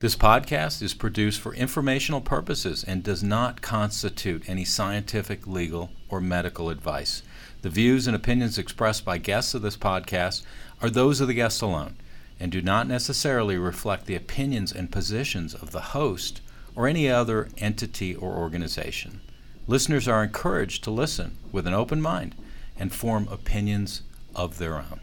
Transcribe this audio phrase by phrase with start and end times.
[0.00, 6.20] This podcast is produced for informational purposes and does not constitute any scientific, legal, or
[6.20, 7.24] medical advice.
[7.62, 10.44] The views and opinions expressed by guests of this podcast
[10.80, 11.96] are those of the guest alone
[12.38, 16.42] and do not necessarily reflect the opinions and positions of the host
[16.76, 19.20] or any other entity or organization.
[19.66, 22.36] Listeners are encouraged to listen with an open mind
[22.78, 24.02] and form opinions
[24.32, 25.00] of their own.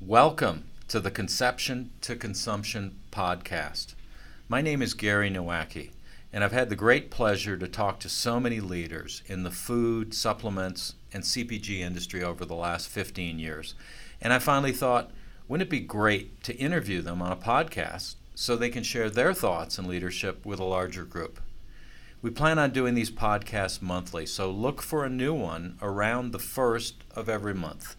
[0.00, 3.96] Welcome to the Conception to Consumption podcast.
[4.50, 5.90] My name is Gary Nowacki,
[6.32, 10.12] and I've had the great pleasure to talk to so many leaders in the food,
[10.12, 13.76] supplements, and CPG industry over the last 15 years.
[14.20, 15.12] And I finally thought,
[15.46, 19.32] wouldn't it be great to interview them on a podcast so they can share their
[19.32, 21.38] thoughts and leadership with a larger group?
[22.20, 26.40] We plan on doing these podcasts monthly, so look for a new one around the
[26.40, 27.94] first of every month.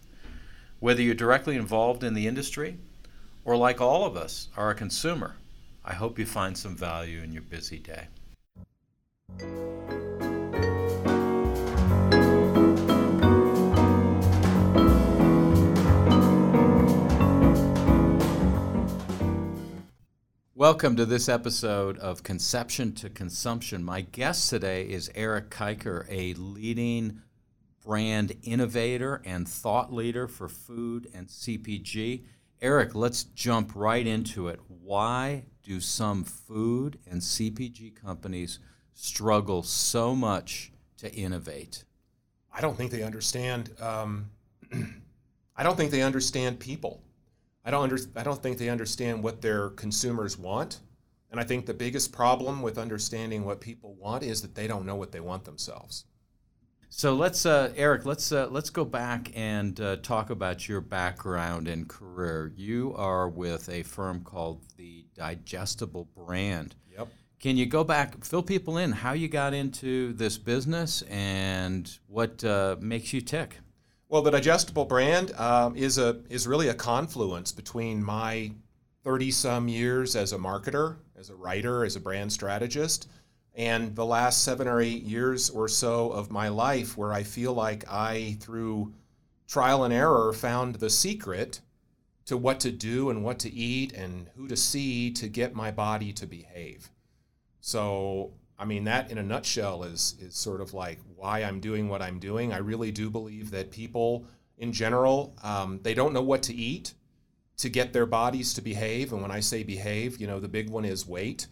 [0.80, 2.76] Whether you're directly involved in the industry
[3.42, 5.36] or, like all of us, are a consumer,
[5.84, 8.06] I hope you find some value in your busy day.
[20.54, 23.82] Welcome to this episode of Conception to Consumption.
[23.82, 27.22] My guest today is Eric Kiker, a leading
[27.84, 32.22] brand innovator and thought leader for food and CPG.
[32.62, 34.60] Eric, let's jump right into it.
[34.68, 38.60] Why do some food and CPG companies
[38.94, 41.82] struggle so much to innovate?
[42.52, 43.72] I don't think they understand.
[43.80, 44.30] Um,
[45.56, 47.02] I don't think they understand people.
[47.64, 50.78] I don't under, I don't think they understand what their consumers want.
[51.32, 54.86] And I think the biggest problem with understanding what people want is that they don't
[54.86, 56.04] know what they want themselves.
[56.94, 61.66] So let's, uh, Eric, let's uh, let's go back and uh, talk about your background
[61.66, 62.52] and career.
[62.54, 66.74] You are with a firm called the Digestible Brand.
[66.94, 67.08] Yep.
[67.40, 72.44] Can you go back, fill people in, how you got into this business and what
[72.44, 73.60] uh, makes you tick?
[74.10, 78.52] Well, the Digestible Brand um, is a is really a confluence between my
[79.02, 83.08] thirty some years as a marketer, as a writer, as a brand strategist
[83.54, 87.52] and the last seven or eight years or so of my life where I feel
[87.52, 88.94] like I, through
[89.46, 91.60] trial and error, found the secret
[92.24, 95.70] to what to do and what to eat and who to see to get my
[95.70, 96.90] body to behave.
[97.60, 101.88] So, I mean, that in a nutshell is, is sort of like why I'm doing
[101.88, 102.52] what I'm doing.
[102.52, 104.26] I really do believe that people
[104.56, 106.94] in general, um, they don't know what to eat
[107.58, 109.12] to get their bodies to behave.
[109.12, 111.48] And when I say behave, you know, the big one is weight.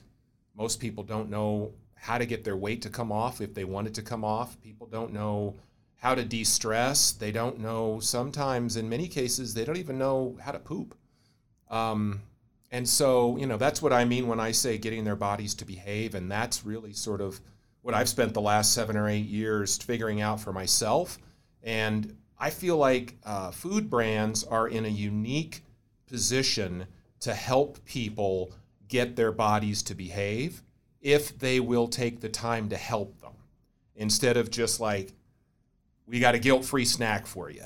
[0.57, 3.87] Most people don't know how to get their weight to come off if they want
[3.87, 4.59] it to come off.
[4.63, 5.55] People don't know
[5.97, 7.13] how to de stress.
[7.13, 10.97] They don't know, sometimes, in many cases, they don't even know how to poop.
[11.69, 12.23] Um,
[12.71, 15.67] and so, you know, that's what I mean when I say getting their bodies to
[15.67, 16.15] behave.
[16.15, 17.39] And that's really sort of
[17.83, 21.19] what I've spent the last seven or eight years figuring out for myself.
[21.63, 25.63] And I feel like uh, food brands are in a unique
[26.07, 26.87] position
[27.21, 28.53] to help people
[28.89, 30.63] get their bodies to behave
[31.01, 33.33] if they will take the time to help them
[33.97, 35.13] instead of just like,
[36.07, 37.65] we got a guilt free snack for you,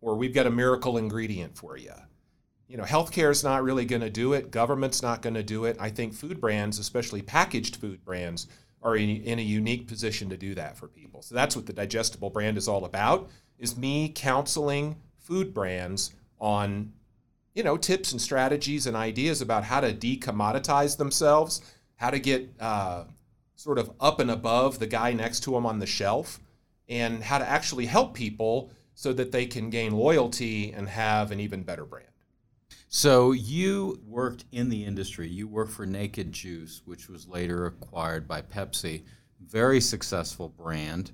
[0.00, 1.92] or we've got a miracle ingredient for you.
[2.66, 4.50] You know, healthcare is not really going to do it.
[4.50, 5.76] Government's not going to do it.
[5.80, 8.46] I think food brands, especially packaged food brands,
[8.82, 11.22] are in, in a unique position to do that for people.
[11.22, 13.28] So that's what the digestible brand is all about.
[13.58, 16.92] Is me counseling food brands on,
[17.54, 21.60] you know, tips and strategies and ideas about how to decommoditize themselves
[21.98, 23.04] how to get uh,
[23.54, 26.40] sort of up and above the guy next to him on the shelf,
[26.88, 31.38] and how to actually help people so that they can gain loyalty and have an
[31.38, 32.08] even better brand.
[32.88, 35.28] So you worked in the industry.
[35.28, 39.02] You worked for Naked Juice, which was later acquired by Pepsi.
[39.40, 41.12] Very successful brand.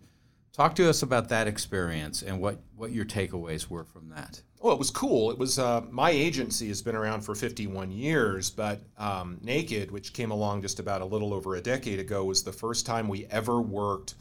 [0.53, 4.41] Talk to us about that experience and what, what your takeaways were from that.
[4.65, 5.31] Well, it was cool.
[5.31, 10.15] It was uh, my agency has been around for 51 years, but um, Naked, which
[10.15, 13.27] came along just about a little over a decade ago, was the first time we
[13.27, 14.15] ever worked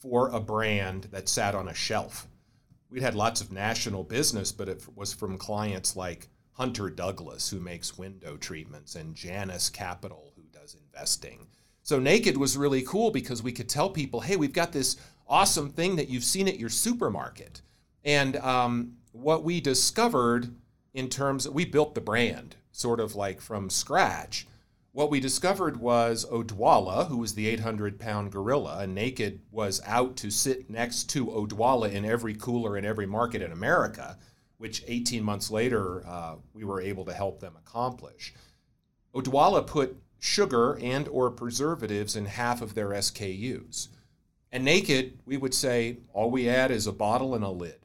[0.00, 2.28] for a brand that sat on a shelf.
[2.88, 7.58] We'd had lots of national business, but it was from clients like Hunter Douglas, who
[7.58, 11.48] makes window treatments, and Janus Capital, who does investing.
[11.82, 14.96] So Naked was really cool because we could tell people, hey, we've got this
[15.26, 17.62] awesome thing that you've seen at your supermarket.
[18.04, 18.92] And um,
[19.22, 20.54] what we discovered
[20.94, 24.46] in terms of, we built the brand sort of like from scratch.
[24.92, 30.16] What we discovered was Odwalla, who was the 800 pound gorilla, and Naked was out
[30.16, 34.18] to sit next to Odwalla in every cooler in every market in America,
[34.56, 38.32] which 18 months later uh, we were able to help them accomplish.
[39.14, 43.88] Odwalla put sugar and or preservatives in half of their SKUs.
[44.50, 47.78] And naked, we would say all we add is a bottle and a lid.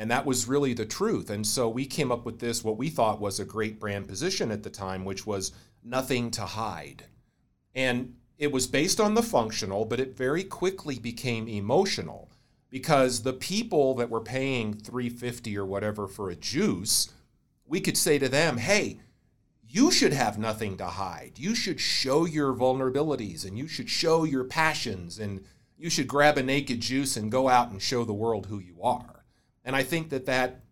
[0.00, 1.28] And that was really the truth.
[1.28, 4.50] And so we came up with this, what we thought was a great brand position
[4.50, 5.52] at the time, which was
[5.84, 7.04] nothing to hide.
[7.74, 12.30] And it was based on the functional, but it very quickly became emotional
[12.70, 17.12] because the people that were paying 350 or whatever for a juice,
[17.66, 19.00] we could say to them, "Hey,
[19.68, 21.32] you should have nothing to hide.
[21.36, 25.44] You should show your vulnerabilities and you should show your passions and
[25.76, 28.80] you should grab a naked juice and go out and show the world who you
[28.82, 29.19] are."
[29.70, 30.62] And I think that that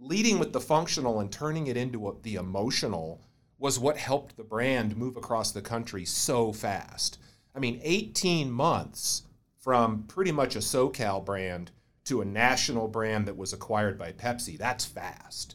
[0.00, 3.20] leading with the functional and turning it into a, the emotional
[3.56, 7.20] was what helped the brand move across the country so fast.
[7.54, 9.22] I mean, 18 months
[9.60, 11.70] from pretty much a SoCal brand
[12.06, 15.54] to a national brand that was acquired by Pepsi, that's fast.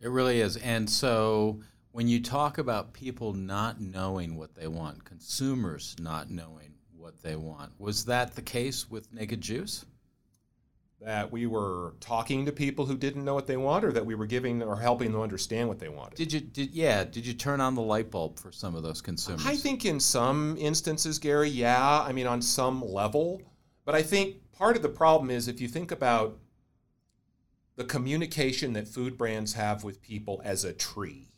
[0.00, 0.56] It really is.
[0.58, 6.74] And so when you talk about people not knowing what they want, consumers not knowing
[6.96, 9.84] what they want, was that the case with Naked Juice?
[11.00, 14.14] That we were talking to people who didn't know what they want or that we
[14.14, 16.16] were giving or helping them understand what they wanted?
[16.16, 19.00] Did you did yeah did you turn on the light bulb for some of those
[19.00, 19.44] consumers?
[19.46, 23.42] I think in some instances gary yeah i mean on some level.
[23.84, 26.38] But i think part of the problem is if you think about
[27.76, 31.34] the communication that food brands have with people as a tree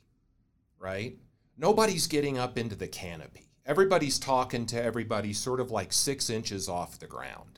[0.78, 1.16] right?
[1.56, 3.50] Nobody's getting up into the canopy.
[3.64, 7.55] Everybody's talking to everybody sort of like six inches off the ground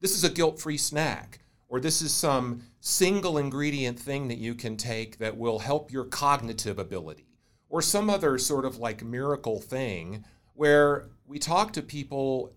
[0.00, 4.54] this is a guilt free snack, or this is some single ingredient thing that you
[4.54, 7.26] can take that will help your cognitive ability,
[7.68, 10.24] or some other sort of like miracle thing
[10.54, 12.52] where we talk to people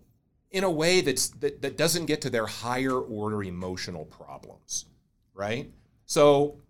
[0.50, 4.86] in a way that's, that, that doesn't get to their higher order emotional problems,
[5.34, 5.70] right?
[6.04, 6.60] So,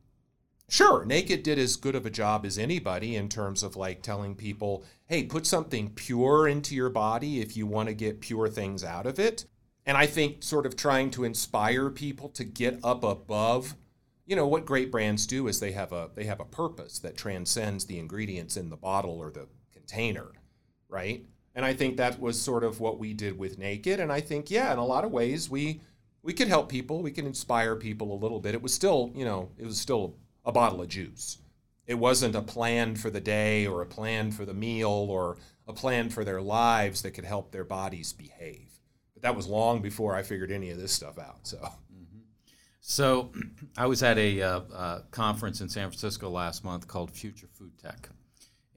[0.69, 4.35] sure, Naked did as good of a job as anybody in terms of like telling
[4.35, 8.85] people, hey, put something pure into your body if you want to get pure things
[8.85, 9.47] out of it
[9.87, 13.77] and I think sort of trying to inspire people to get up above
[14.25, 17.17] you know what great brands do is they have a they have a purpose that
[17.17, 20.33] transcends the ingredients in the bottle or the container
[20.89, 21.25] right?
[21.55, 24.01] And i think that was sort of what we did with naked.
[24.01, 25.81] And i think yeah in a lot of ways we
[26.23, 27.03] we could help people.
[27.03, 28.55] We can inspire people a little bit.
[28.55, 31.39] It was still you know it was still a bottle of juice.
[31.87, 35.37] It wasn't a plan for the day or a plan for the meal or
[35.67, 38.72] a plan for their lives that could help their bodies behave
[39.23, 41.47] that was long before I figured any of this stuff out.
[41.47, 41.57] So.
[41.57, 42.19] Mm-hmm.
[42.81, 43.33] So,
[43.79, 47.79] I was at a uh, uh, conference in San Francisco last month called Future Food
[47.79, 48.09] Tech,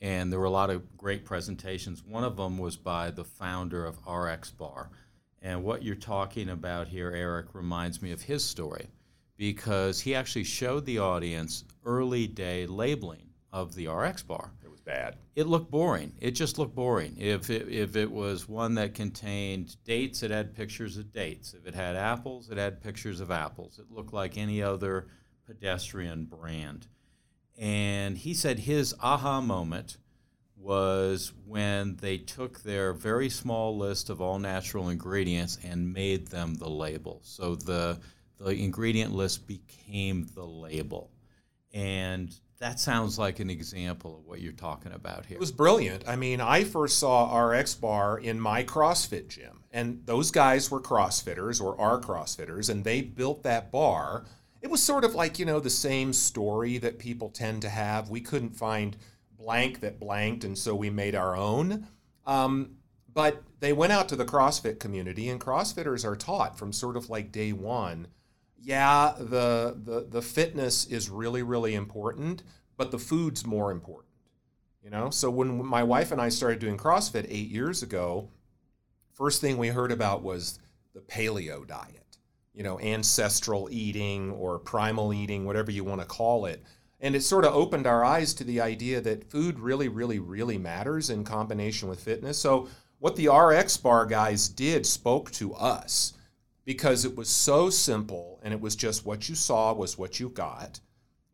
[0.02, 2.04] and there were a lot of great presentations.
[2.04, 4.92] One of them was by the founder of RX Bar,
[5.42, 8.88] and what you're talking about here, Eric, reminds me of his story,
[9.38, 14.52] because he actually showed the audience early day labeling of the RX Bar
[14.86, 15.18] bad.
[15.36, 16.14] It looked boring.
[16.20, 17.16] It just looked boring.
[17.18, 21.54] If it, if it was one that contained dates, it had pictures of dates.
[21.54, 23.80] If it had apples, it had pictures of apples.
[23.80, 25.08] It looked like any other
[25.46, 26.88] pedestrian brand.
[27.58, 29.98] And he said his aha moment
[30.58, 36.56] was when they took their very small list of all natural ingredients and made them
[36.56, 37.20] the label.
[37.24, 38.00] So the
[38.38, 41.10] the ingredient list became the label.
[41.74, 45.36] And that sounds like an example of what you're talking about here.
[45.36, 46.04] It was brilliant.
[46.08, 50.82] I mean, I first saw RX Bar in my CrossFit gym, and those guys were
[50.82, 54.26] CrossFitters or are CrossFitters, and they built that bar.
[54.64, 58.10] It was sort of like, you know, the same story that people tend to have.
[58.10, 58.98] We couldn't find
[59.38, 61.86] blank that blanked, and so we made our own.
[62.26, 62.78] Um,
[63.14, 67.12] but they went out to the CrossFit community, and CrossFitters are taught from sort of
[67.12, 68.08] like day one
[68.60, 72.44] yeah, the, the, the fitness is really, really important,
[72.78, 74.06] but the food's more important.
[74.84, 78.30] You know, so when my wife and I started doing CrossFit eight years ago,
[79.14, 80.60] first thing we heard about was
[80.94, 82.18] the paleo diet,
[82.54, 86.64] you know, ancestral eating or primal eating, whatever you want to call it.
[87.02, 90.58] And it sort of opened our eyes to the idea that food really, really, really
[90.58, 92.38] matters in combination with fitness.
[92.38, 92.68] So,
[93.00, 96.14] what the RX bar guys did spoke to us
[96.66, 100.30] because it was so simple and it was just what you saw was what you
[100.30, 100.80] got.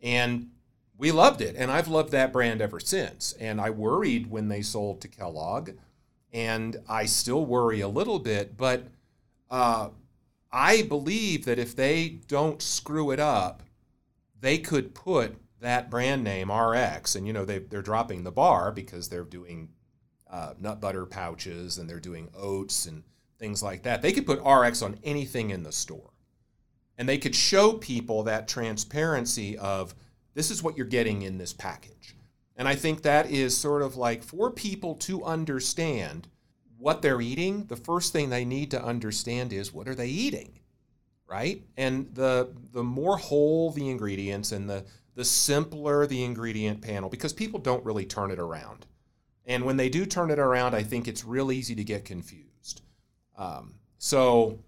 [0.01, 0.51] And
[0.97, 1.55] we loved it.
[1.57, 3.33] And I've loved that brand ever since.
[3.39, 5.71] And I worried when they sold to Kellogg.
[6.33, 8.83] And I still worry a little bit, but
[9.49, 9.89] uh,
[10.51, 13.63] I believe that if they don't screw it up,
[14.39, 18.71] they could put that brand name RX, and you know they, they're dropping the bar
[18.71, 19.69] because they're doing
[20.29, 23.03] uh, nut butter pouches and they're doing oats and
[23.41, 24.01] things like that.
[24.01, 26.11] They could put RX on anything in the store.
[26.97, 29.95] And they could show people that transparency of
[30.35, 32.15] this is what you're getting in this package.
[32.55, 36.27] And I think that is sort of like for people to understand
[36.77, 40.59] what they're eating, the first thing they need to understand is what are they eating?
[41.27, 41.63] Right?
[41.77, 47.33] And the the more whole the ingredients and the the simpler the ingredient panel because
[47.33, 48.85] people don't really turn it around.
[49.45, 52.81] And when they do turn it around, I think it's real easy to get confused.
[53.37, 54.59] Um, so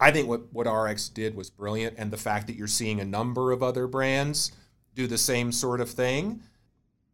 [0.00, 1.96] I think what, what RX did was brilliant.
[1.98, 4.52] And the fact that you're seeing a number of other brands
[4.94, 6.42] do the same sort of thing.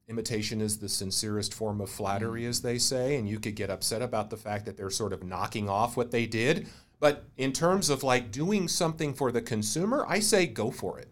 [0.09, 3.17] Imitation is the sincerest form of flattery, as they say.
[3.17, 6.11] And you could get upset about the fact that they're sort of knocking off what
[6.11, 6.69] they did.
[7.01, 11.09] But in terms of like doing something for the consumer, I say go for it.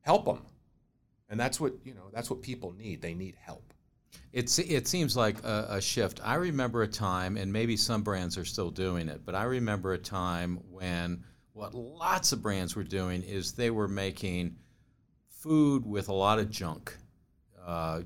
[0.00, 0.42] Help them.
[1.28, 3.00] And that's what, you know, that's what people need.
[3.00, 3.71] They need help.
[4.32, 6.20] It's, it seems like a, a, shift.
[6.24, 9.92] I remember a time, and maybe some brands are still doing it, but I remember
[9.92, 11.22] a time when
[11.52, 14.56] what lots of brands were doing is they were making
[15.28, 16.96] food with a lot of junk,
[17.64, 18.00] uh,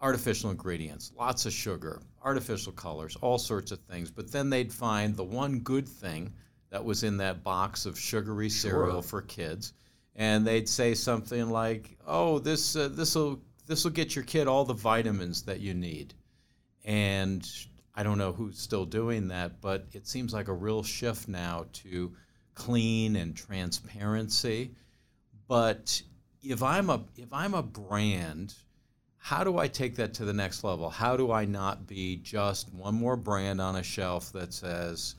[0.00, 4.10] artificial ingredients, lots of sugar, artificial colors, all sorts of things.
[4.10, 6.32] But then they'd find the one good thing
[6.70, 9.02] that was in that box of sugary cereal sure.
[9.02, 9.74] for kids,
[10.16, 14.48] and they'd say something like, "Oh, this uh, this will this will get your kid
[14.48, 16.14] all the vitamins that you need.
[16.84, 17.48] And
[17.94, 21.66] I don't know who's still doing that, but it seems like a real shift now
[21.74, 22.12] to
[22.54, 24.74] clean and transparency.
[25.46, 26.02] But
[26.42, 28.54] if I'm a if I'm a brand,
[29.18, 30.88] how do I take that to the next level?
[30.88, 35.14] How do I not be just one more brand on a shelf that says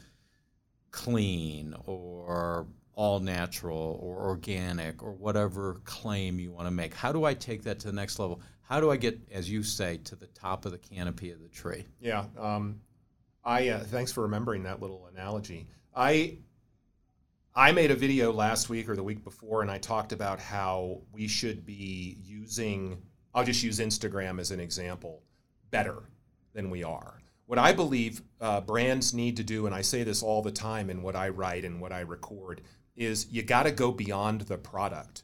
[0.91, 2.65] clean or
[2.99, 6.93] all natural or organic or whatever claim you want to make.
[6.93, 8.41] How do I take that to the next level?
[8.61, 11.47] How do I get, as you say, to the top of the canopy of the
[11.47, 11.85] tree?
[12.01, 12.81] Yeah, um,
[13.45, 15.65] I uh, thanks for remembering that little analogy.
[15.95, 16.39] I
[17.55, 20.99] I made a video last week or the week before, and I talked about how
[21.13, 23.01] we should be using.
[23.33, 25.23] I'll just use Instagram as an example.
[25.71, 26.03] Better
[26.51, 27.21] than we are.
[27.45, 30.89] What I believe uh, brands need to do, and I say this all the time
[30.89, 32.61] in what I write and what I record,
[32.99, 35.23] is you got to go beyond the product.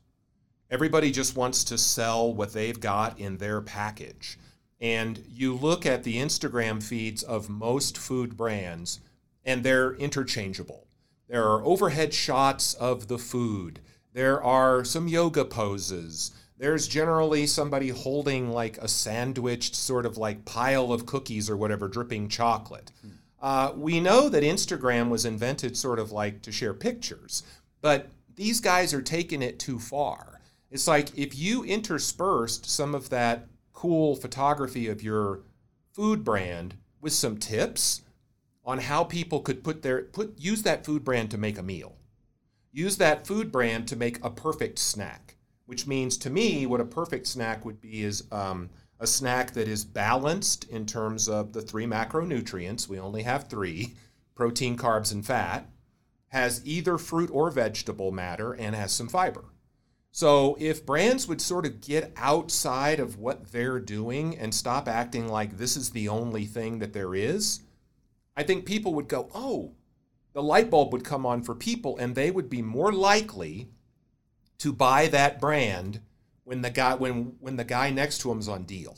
[0.72, 4.40] Everybody just wants to sell what they've got in their package.
[4.82, 9.00] And you look at the Instagram feeds of most food brands,
[9.44, 10.88] and they're interchangeable.
[11.28, 13.80] There are overhead shots of the food.
[14.14, 16.32] There are some yoga poses.
[16.58, 21.88] There's generally somebody holding like a sandwiched sort of like pile of cookies or whatever,
[21.88, 22.92] dripping chocolate.
[23.42, 27.44] Uh, we know that Instagram was invented sort of like to share pictures.
[27.86, 30.42] But these guys are taking it too far.
[30.72, 35.44] It's like if you interspersed some of that cool photography of your
[35.94, 38.02] food brand with some tips
[38.66, 41.96] on how people could put their put use that food brand to make a meal.
[42.72, 45.36] Use that food brand to make a perfect snack,
[45.68, 49.68] which means to me what a perfect snack would be is um, a snack that
[49.68, 52.90] is balanced in terms of the three macronutrients.
[52.90, 53.94] We only have three:
[54.34, 55.70] protein, carbs, and fat
[56.36, 59.46] has either fruit or vegetable matter and has some fiber.
[60.12, 65.30] So if brands would sort of get outside of what they're doing and stop acting
[65.30, 67.62] like this is the only thing that there is,
[68.36, 69.76] I think people would go, "Oh,
[70.34, 73.70] the light bulb would come on for people and they would be more likely
[74.58, 76.02] to buy that brand
[76.44, 78.98] when the guy when when the guy next to him's on deal."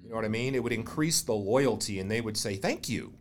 [0.00, 0.54] You know what I mean?
[0.54, 3.19] It would increase the loyalty and they would say, "Thank you."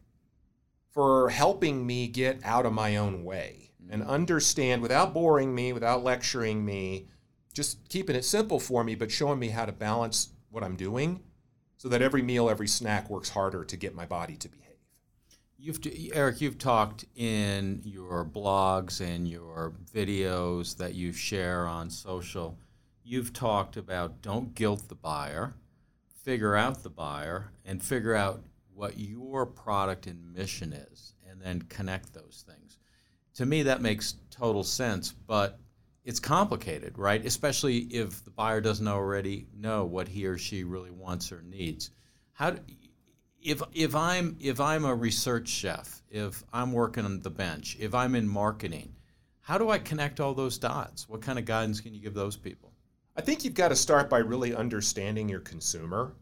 [0.92, 4.12] For helping me get out of my own way and mm-hmm.
[4.12, 7.08] understand without boring me, without lecturing me,
[7.54, 11.22] just keeping it simple for me, but showing me how to balance what I'm doing
[11.78, 14.66] so that every meal, every snack works harder to get my body to behave.
[15.58, 15.80] You've,
[16.14, 22.58] Eric, you've talked in your blogs and your videos that you share on social.
[23.04, 25.56] You've talked about don't guilt the buyer,
[26.24, 28.44] figure out the buyer, and figure out
[28.80, 32.78] what your product and mission is and then connect those things.
[33.36, 35.60] To me, that makes total sense, but
[36.06, 37.24] it's complicated, right?
[37.26, 41.92] Especially if the buyer doesn't already know what he or she really wants or needs.
[42.32, 42.62] How do,
[43.42, 47.94] if if I'm if I'm a research chef, if I'm working on the bench, if
[47.94, 48.96] I'm in marketing,
[49.42, 51.10] how do I connect all those dots?
[51.10, 52.72] What kind of guidance can you give those people?
[53.18, 56.14] I think you've got to start by really understanding your consumer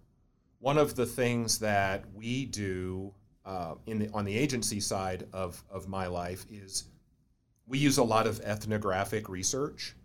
[0.60, 3.14] one of the things that we do
[3.46, 6.86] uh, in the, on the agency side of, of my life is
[7.66, 9.96] we use a lot of ethnographic research,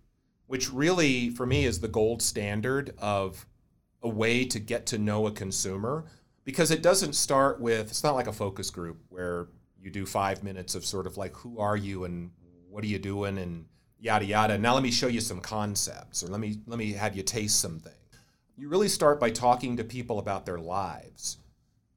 [0.46, 3.46] which really, for me, is the gold standard of
[4.02, 6.04] a way to get to know a consumer
[6.44, 9.48] because it doesn't start with, it's not like a focus group where
[9.80, 12.30] you do five minutes of sort of like, who are you and
[12.68, 13.66] what are you doing and
[14.00, 14.58] yada yada.
[14.58, 17.60] Now let me show you some concepts or let me let me have you taste
[17.60, 17.92] something
[18.56, 21.38] you really start by talking to people about their lives.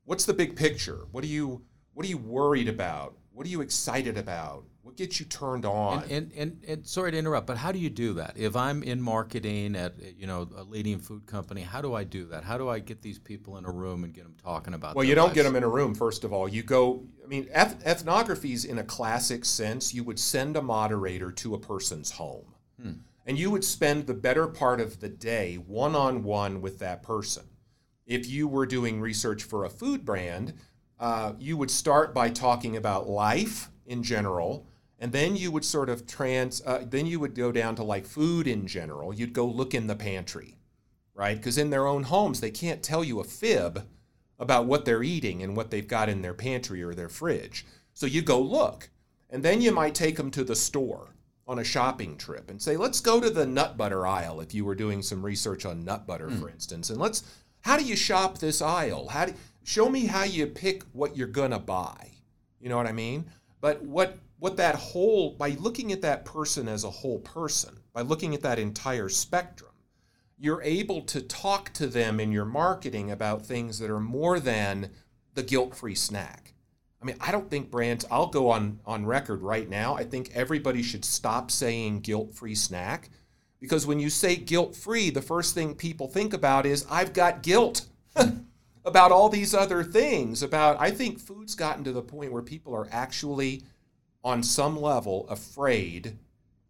[0.06, 1.06] What's the big picture?
[1.12, 3.16] What are you what are you worried about?
[3.32, 4.66] What are you excited about?
[4.82, 6.04] What gets you turned on?
[6.04, 8.34] And, and, and, and, sorry to interrupt, but how do you do that?
[8.38, 12.26] If I'm in marketing at you know a leading food company, how do I do
[12.26, 12.44] that?
[12.44, 14.96] How do I get these people in a room and get them talking about?
[14.96, 15.36] Well, you don't lives?
[15.36, 15.96] get them in a room.
[15.96, 17.04] First of all, you go.
[17.24, 21.60] I mean, eth- ethnographies in a classic sense, you would send a moderator to a
[21.60, 22.92] person's home, hmm.
[23.26, 27.04] And you would spend the better part of the day one on one with that
[27.04, 27.46] person.
[28.06, 30.54] If you were doing research for a food brand,
[31.00, 34.68] uh, you would start by talking about life in general
[34.98, 38.06] and then you would sort of trans uh, then you would go down to like
[38.06, 39.14] food in general.
[39.14, 40.58] You'd go look in the pantry
[41.16, 41.38] right?
[41.38, 43.88] Because in their own homes they can't tell you a fib
[44.38, 47.66] about what they're eating and what they've got in their pantry or their fridge.
[47.94, 48.90] So you go look
[49.30, 51.15] and then you might take them to the store
[51.48, 54.66] on a shopping trip and say let's go to the nut butter aisle if you
[54.66, 56.40] were doing some research on nut butter mm.
[56.40, 57.24] for instance and let's
[57.62, 59.34] how do you shop this aisle how do
[59.64, 62.12] show me how you pick what you're gonna buy
[62.60, 63.26] you know what i mean
[63.62, 68.02] but what what that whole by looking at that person as a whole person, by
[68.02, 69.72] looking at that entire spectrum,
[70.38, 74.92] you're able to talk to them in your marketing about things that are more than
[75.34, 76.54] the guilt-free snack.
[77.06, 80.32] I mean, I don't think brands, I'll go on on record right now, I think
[80.34, 83.10] everybody should stop saying guilt-free snack
[83.60, 87.86] because when you say guilt-free, the first thing people think about is I've got guilt.
[88.86, 92.76] about all these other things about i think food's gotten to the point where people
[92.76, 93.64] are actually
[94.24, 96.20] on some level afraid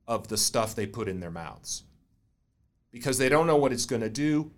[0.07, 1.83] of the stuff they put in their mouths
[2.91, 4.51] because they don't know what it's going to do.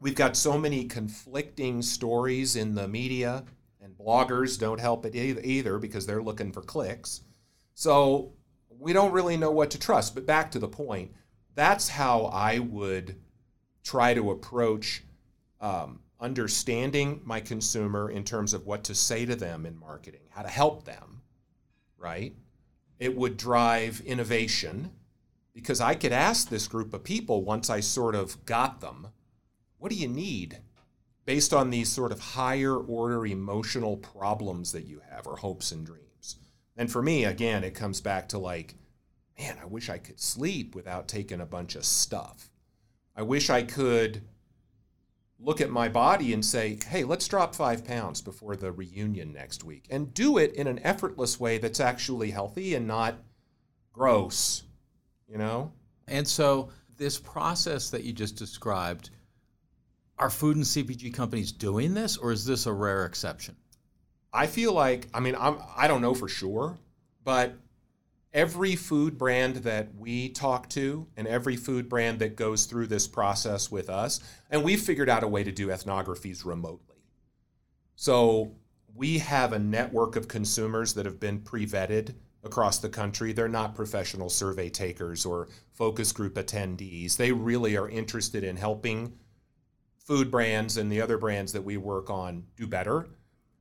[0.00, 3.44] We've got so many conflicting stories in the media,
[3.90, 7.22] and bloggers don't help it either because they're looking for clicks.
[7.74, 8.32] So
[8.68, 10.14] we don't really know what to trust.
[10.14, 11.12] But back to the point,
[11.54, 13.16] that's how I would
[13.82, 15.04] try to approach
[15.60, 20.42] um, understanding my consumer in terms of what to say to them in marketing, how
[20.42, 21.20] to help them
[22.00, 22.34] right?
[22.98, 24.90] It would drive innovation
[25.54, 29.08] because I could ask this group of people once I sort of got them,
[29.78, 30.58] what do you need
[31.30, 35.86] based on these sort of higher order emotional problems that you have or hopes and
[35.86, 36.34] dreams?
[36.76, 38.74] And for me, again, it comes back to like,
[39.38, 42.50] man, I wish I could sleep without taking a bunch of stuff.
[43.14, 44.22] I wish I could
[45.38, 49.62] look at my body and say, hey, let's drop five pounds before the reunion next
[49.62, 53.14] week and do it in an effortless way that's actually healthy and not
[53.92, 54.64] gross,
[55.28, 55.72] you know?
[56.08, 59.10] And so, this process that you just described,
[60.20, 63.56] are food and CPG companies doing this or is this a rare exception?
[64.32, 66.78] I feel like, I mean, I'm, I don't know for sure,
[67.24, 67.54] but
[68.32, 73.08] every food brand that we talk to and every food brand that goes through this
[73.08, 76.96] process with us, and we've figured out a way to do ethnographies remotely.
[77.96, 78.54] So
[78.94, 83.32] we have a network of consumers that have been pre vetted across the country.
[83.32, 87.16] They're not professional survey takers or focus group attendees.
[87.16, 89.14] They really are interested in helping
[90.10, 93.06] food brands and the other brands that we work on do better.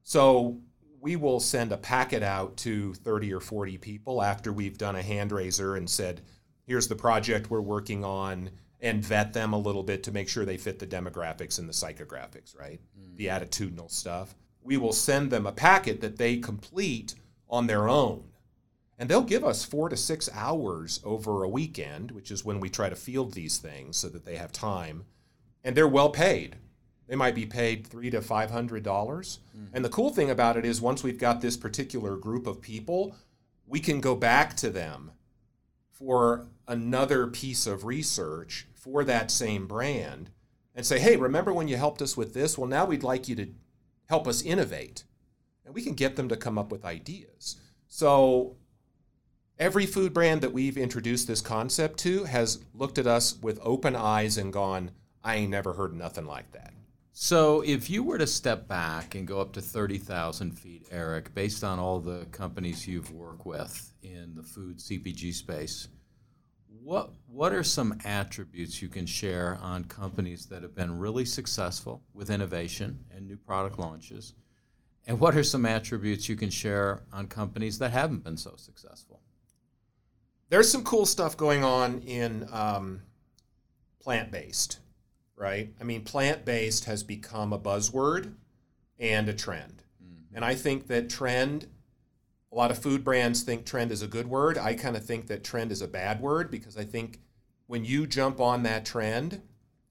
[0.02, 0.58] So
[1.00, 5.04] we will send a packet out to 30 or 40 people after we've done a
[5.04, 6.22] hand raiser and said,
[6.66, 8.50] here's the project we're working on,
[8.82, 11.74] and vet them a little bit to make sure they fit the demographics and the
[11.74, 12.80] psychographics, right?
[13.00, 13.16] Mm.
[13.16, 14.34] The attitudinal stuff.
[14.64, 17.14] We will send them a packet that they complete
[17.48, 18.24] on their own.
[18.98, 22.72] And they'll give us four to six hours over a weekend, which is when we
[22.72, 25.06] try to field these things so that they have time.
[25.64, 26.56] And they're well paid.
[27.08, 29.40] They might be paid three to five hundred dollars.
[29.58, 29.76] Mm-hmm.
[29.76, 33.16] And the cool thing about it is once we've got this particular group of people,
[33.66, 35.12] we can go back to them
[35.92, 40.30] for another piece of research for that same brand
[40.76, 42.58] and say, hey, remember when you helped us with this?
[42.58, 43.48] Well, now we'd like you to
[44.08, 45.04] help us innovate.
[45.66, 47.58] And we can get them to come up with ideas.
[47.88, 48.56] So
[49.58, 53.96] every food brand that we've introduced this concept to has looked at us with open
[53.96, 54.92] eyes and gone,
[55.24, 56.74] I ain't never heard nothing like that.
[57.12, 61.66] So, if you were to step back and go up to 30,000 feet, Eric, based
[61.66, 65.90] on all the companies you've worked with in the food CPG space,
[66.82, 72.02] what, what are some attributes you can share on companies that have been really successful
[72.14, 74.34] with innovation and new product launches?
[75.06, 79.20] And what are some attributes you can share on companies that haven't been so successful?
[80.50, 83.02] There's some cool stuff going on in um,
[84.00, 84.80] plant based
[85.40, 85.74] right?
[85.80, 88.34] I mean, plant based has become a buzzword
[89.00, 89.84] and a trend.
[90.04, 90.36] Mm-hmm.
[90.36, 91.68] And I think that trend,
[92.52, 94.58] a lot of food brands think trend is a good word.
[94.58, 97.20] I kind of think that trend is a bad word because I think
[97.68, 99.42] when you jump on that trend,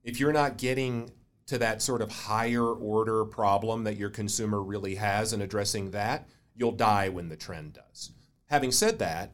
[0.04, 1.10] if you're not getting
[1.46, 6.28] to that sort of higher order problem that your consumer really has and addressing that,
[6.54, 8.10] you'll die when the trend does.
[8.46, 9.32] Having said that,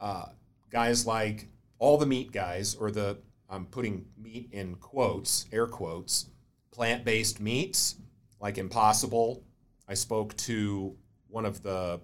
[0.00, 0.26] uh,
[0.70, 3.18] guys like all the meat guys, or the
[3.50, 6.26] I'm putting meat in quotes, air quotes,
[6.70, 7.96] plant based meats
[8.40, 9.44] like Impossible.
[9.88, 10.96] I spoke to
[11.28, 12.00] one of the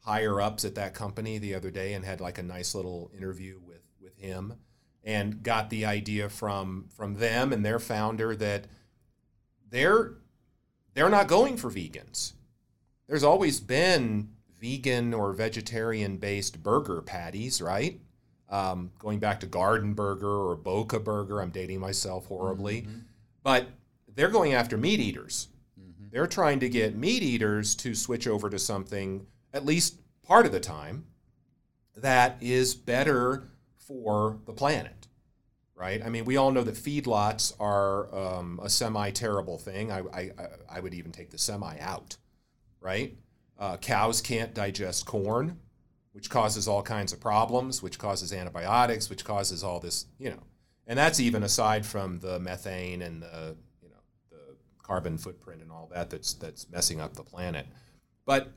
[0.00, 3.58] higher ups at that company the other day and had like a nice little interview
[3.66, 4.54] with, with him
[5.02, 8.66] and got the idea from from them and their founder that
[9.70, 10.14] they're
[10.94, 12.32] they're not going for vegans.
[13.06, 18.00] There's always been vegan or vegetarian based burger patties, right?
[18.50, 22.98] Um, going back to Garden Burger or Boca Burger, I'm dating myself horribly, mm-hmm.
[23.44, 23.68] but
[24.12, 25.48] they're going after meat eaters.
[25.80, 26.06] Mm-hmm.
[26.10, 30.52] They're trying to get meat eaters to switch over to something at least part of
[30.52, 31.04] the time
[31.96, 35.08] that is better for the planet,
[35.74, 36.04] right?
[36.04, 39.90] I mean, we all know that feedlots are um, a semi terrible thing.
[39.90, 40.30] I, I,
[40.70, 42.16] I would even take the semi out,
[42.80, 43.16] right?
[43.58, 45.58] Uh, cows can't digest corn,
[46.12, 50.42] which causes all kinds of problems, which causes antibiotics, which causes all this, you know.
[50.86, 53.96] And that's even aside from the methane and the, you know,
[54.30, 57.66] the carbon footprint and all that that's that's messing up the planet.
[58.26, 58.52] But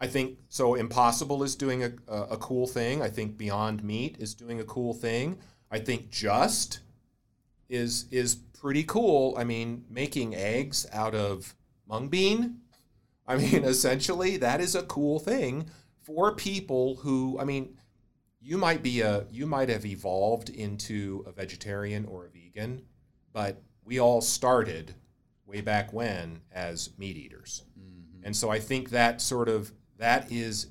[0.00, 0.74] I think so.
[0.74, 3.02] Impossible is doing a, a, a, cool thing.
[3.02, 5.38] I think Beyond Meat is doing a cool thing.
[5.70, 6.80] I think Just
[7.68, 9.34] is is pretty cool.
[9.36, 11.54] I mean, making eggs out of
[11.86, 12.60] mung bean.
[13.26, 15.70] I mean, essentially, that is a cool thing
[16.04, 17.38] for people who.
[17.40, 17.76] I mean,
[18.40, 22.82] you might be a you might have evolved into a vegetarian or a vegan,
[23.32, 24.94] but we all started
[25.46, 27.62] way back when as meat eaters.
[27.78, 28.24] Mm-hmm.
[28.24, 30.68] And so I think that sort of that is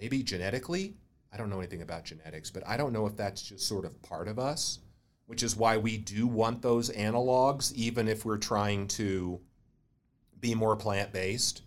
[0.00, 0.94] maybe genetically.
[1.32, 4.00] I don't know anything about genetics, but I don't know if that's just sort of
[4.02, 4.78] part of us,
[5.26, 9.40] which is why we do want those analogs, even if we're trying to
[10.38, 11.62] be more plant based.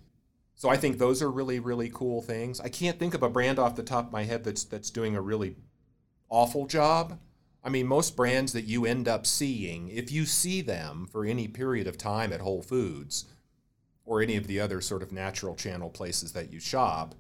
[0.58, 2.60] So I think those are really, really cool things.
[2.60, 5.16] I can't think of a brand off the top of my head that's that's doing
[5.16, 5.56] a really
[6.30, 7.20] awful job.
[7.64, 11.48] I mean, most brands that you end up seeing, if you see them for any
[11.48, 13.26] period of time at Whole Foods,
[14.04, 17.14] or any of the other sort of natural channel places that you shop,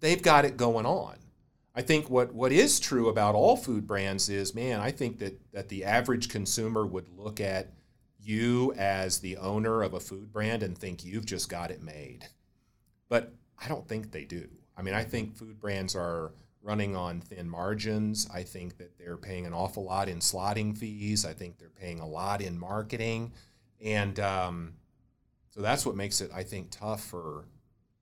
[0.00, 1.16] they've got it going on.
[1.74, 5.40] I think what, what is true about all food brands is, man, I think that,
[5.52, 7.72] that the average consumer would look at
[8.24, 12.26] you as the owner of a food brand and think you've just got it made.
[13.08, 14.48] But I don't think they do.
[14.76, 16.32] I mean, I think food brands are
[16.62, 18.28] running on thin margins.
[18.32, 21.24] I think that they're paying an awful lot in slotting fees.
[21.24, 23.32] I think they're paying a lot in marketing.
[23.80, 24.74] And, um,
[25.54, 27.44] so that's what makes it, I think, tough for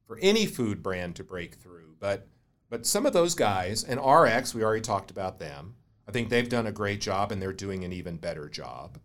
[0.07, 1.97] for any food brand to break through.
[2.01, 2.27] But
[2.71, 5.75] but some of those guys and RX, we already talked about them.
[6.09, 8.99] I think they've done a great job and they're doing an even better job.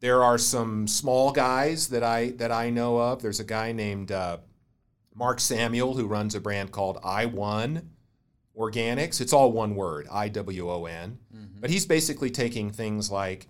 [0.00, 3.22] There are some small guys that I that I know of.
[3.22, 4.38] There's a guy named uh,
[5.14, 7.90] Mark Samuel who runs a brand called IWON
[8.56, 9.20] Organics.
[9.20, 11.18] It's all one word, I W O N.
[11.34, 11.60] Mm-hmm.
[11.60, 13.46] But he's basically taking things like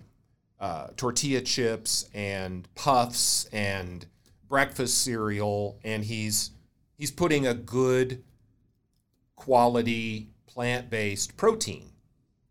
[0.59, 4.07] uh, tortilla chips and puffs and
[4.49, 6.51] breakfast cereal and he's
[6.99, 8.23] he's putting a good
[9.37, 11.93] quality plant-based protein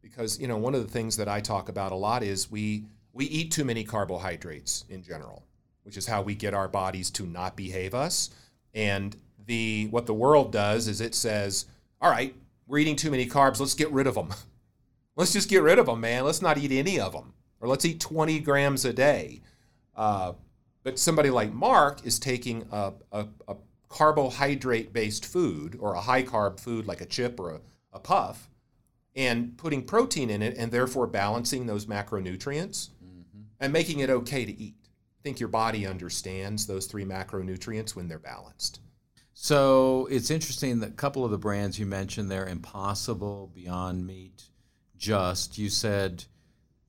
[0.02, 2.86] because you know one of the things that I talk about a lot is we
[3.14, 5.44] we eat too many carbohydrates in general
[5.84, 8.30] which is how we get our bodies to not behave us.
[8.76, 11.66] And the what the world does is it says
[12.00, 12.36] all right
[12.68, 13.60] we're eating too many carbs.
[13.60, 14.30] Let's get rid of them
[15.16, 16.26] let's just get rid of them man.
[16.26, 19.42] Let's not eat any of them or let's eat 20 grams a day.
[19.96, 20.34] Uh,
[20.84, 23.56] but somebody like Mark is taking a, a, a
[23.90, 27.62] carbohydrate based food or a high carb food like a chip or a,
[27.94, 28.48] a, puff
[29.16, 32.90] and putting protein in it and therefore balancing those macronutrients.
[33.60, 34.76] And making it okay to eat.
[34.84, 38.80] I think your body understands those three macronutrients when they're balanced.
[39.34, 44.44] So it's interesting that a couple of the brands you mentioned there, Impossible, Beyond Meat,
[44.98, 46.26] Just, you said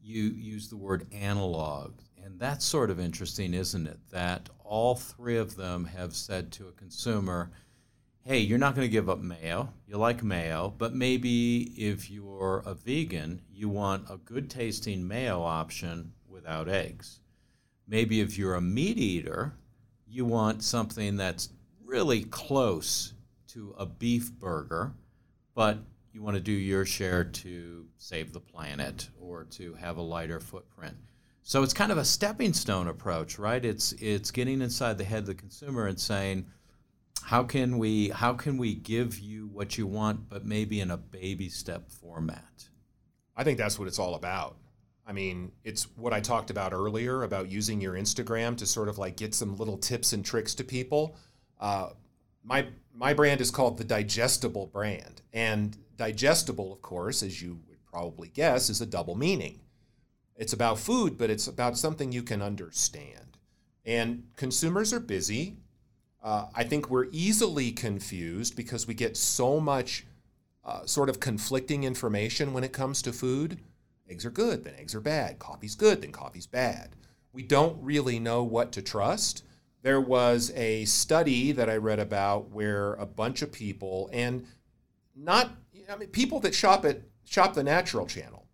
[0.03, 1.93] you used the word analog.
[2.25, 3.99] And that's sort of interesting, isn't it?
[4.11, 7.51] That all three of them have said to a consumer,
[8.23, 9.73] hey, you're not going to give up mayo.
[9.87, 15.41] You like mayo, but maybe if you're a vegan, you want a good tasting mayo
[15.43, 17.21] option without eggs.
[17.87, 19.53] Maybe if you're a meat eater,
[20.07, 21.51] you want something that's
[21.85, 23.13] really close
[23.49, 24.93] to a beef burger,
[25.55, 25.79] but
[26.13, 30.41] you want to do your share to save the planet or to have a lighter
[30.41, 30.97] footprint.
[31.43, 33.65] So it's kind of a stepping stone approach, right?
[33.65, 36.47] It's it's getting inside the head of the consumer and saying,
[37.23, 40.97] how can we how can we give you what you want, but maybe in a
[40.97, 42.69] baby step format?
[43.37, 44.57] I think that's what it's all about.
[45.11, 48.97] I mean, it's what I talked about earlier about using your Instagram to sort of
[48.97, 51.17] like get some little tips and tricks to people.
[51.59, 51.89] Uh,
[52.45, 57.85] my my brand is called the Digestible brand, and digestible, of course, as you would
[57.85, 59.59] probably guess, is a double meaning.
[60.37, 63.37] It's about food, but it's about something you can understand.
[63.85, 65.57] And consumers are busy.
[66.23, 70.07] Uh, I think we're easily confused because we get so much
[70.65, 73.59] uh, sort of conflicting information when it comes to food.
[74.11, 75.39] Eggs are good, then eggs are bad.
[75.39, 76.97] Coffee's good, then coffee's bad.
[77.33, 79.45] We don't really know what to trust.
[79.83, 84.47] There was a study that I read about where a bunch of people, and
[85.15, 85.51] not
[85.91, 88.47] I mean, people that shop at shop the Natural Channel,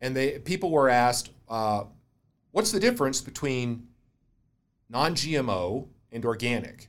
[0.00, 1.84] and they people were asked, uh,
[2.50, 3.88] "What's the difference between
[4.88, 6.88] non-GMO and organic?"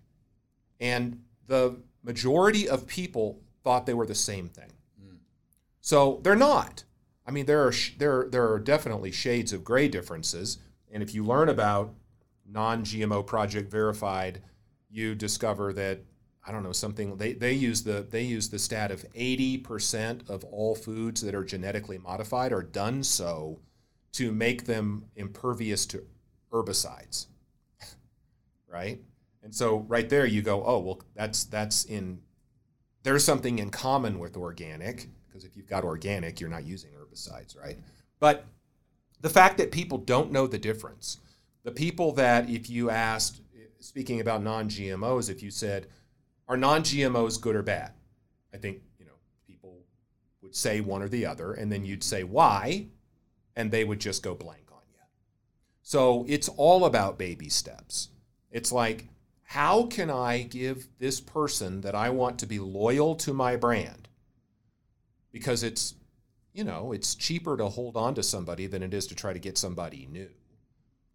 [0.79, 4.71] And the majority of people thought they were the same thing.
[5.01, 5.17] Mm.
[5.79, 6.83] So they're not.
[7.31, 10.57] I mean, there are there there are definitely shades of gray differences,
[10.91, 11.93] and if you learn about
[12.45, 14.41] non-GMO project verified,
[14.89, 15.99] you discover that
[16.45, 20.43] I don't know something they, they use the they use the stat of 80% of
[20.43, 23.61] all foods that are genetically modified are done so
[24.11, 26.03] to make them impervious to
[26.51, 27.27] herbicides.
[28.67, 28.99] right?
[29.41, 32.19] And so right there you go, oh well that's that's in
[33.03, 37.57] there's something in common with organic because if you've got organic, you're not using herbicides,
[37.57, 37.77] right?
[38.19, 38.45] But
[39.21, 41.17] the fact that people don't know the difference,
[41.63, 43.41] the people that if you asked,
[43.79, 45.87] speaking about non-GMOs, if you said,
[46.47, 47.93] are non-GMOs good or bad?
[48.53, 49.13] I think you know
[49.47, 49.85] people
[50.41, 52.87] would say one or the other, and then you'd say why,
[53.55, 54.99] and they would just go blank on you.
[55.81, 58.09] So it's all about baby steps.
[58.51, 59.07] It's like
[59.51, 64.00] how can I give this person that I want to be loyal to my brand?
[65.31, 65.95] Because it's,
[66.53, 69.39] you know, it's cheaper to hold on to somebody than it is to try to
[69.39, 70.29] get somebody new.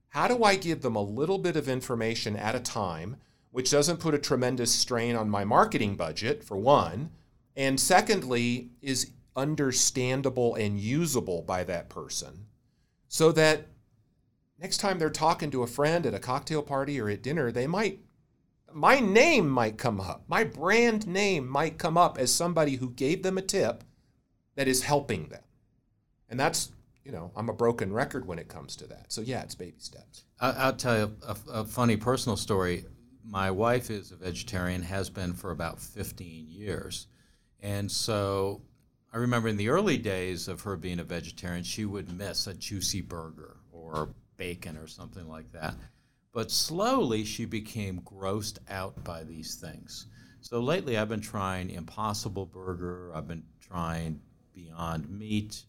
[0.09, 3.17] How do I give them a little bit of information at a time,
[3.51, 7.11] which doesn't put a tremendous strain on my marketing budget, for one,
[7.55, 12.47] and secondly, is understandable and usable by that person
[13.09, 13.67] so that
[14.61, 17.67] next time they're talking to a friend at a cocktail party or at dinner, they
[17.67, 18.01] might
[18.73, 20.25] my name might come up.
[20.29, 23.85] My brand name might come up as somebody who gave them a tip
[24.57, 25.43] that is helping them.
[26.29, 26.73] And that's,
[27.05, 29.13] you know, I'm a broken record when it comes to that.
[29.13, 30.25] So, yeah, it's baby steps.
[30.41, 32.85] I'll tell you a, a funny personal story.
[33.25, 37.07] My wife is a vegetarian, has been for about 15 years.
[37.61, 38.63] And so
[39.13, 42.55] I remember in the early days of her being a vegetarian, she would miss a
[42.55, 45.75] juicy burger or bacon or something like that.
[46.33, 50.07] But slowly she became grossed out by these things.
[50.43, 54.21] So lately I've been trying Impossible Burger, I've been trying
[54.57, 55.65] Beyond Meat.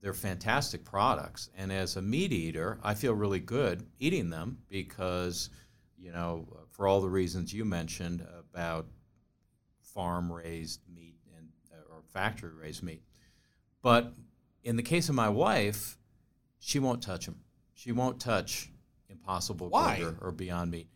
[0.00, 1.50] They're fantastic products.
[1.58, 5.50] And as a meat eater, I feel really good eating them because,
[5.98, 8.86] you know, for all the reasons you mentioned about
[9.82, 13.02] farm raised meat and uh, or factory raised meat.
[13.82, 14.14] But
[14.62, 15.98] in the case of my wife,
[16.58, 17.40] she won't touch them.
[17.74, 18.70] She won't touch
[19.08, 19.98] Impossible Why?
[19.98, 20.88] Burger or Beyond Meat.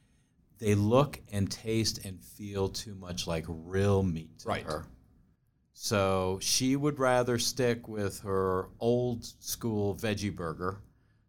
[0.58, 4.62] They look and taste and feel too much like real meat to right.
[4.64, 4.86] her.
[5.74, 10.78] So she would rather stick with her old school veggie burger,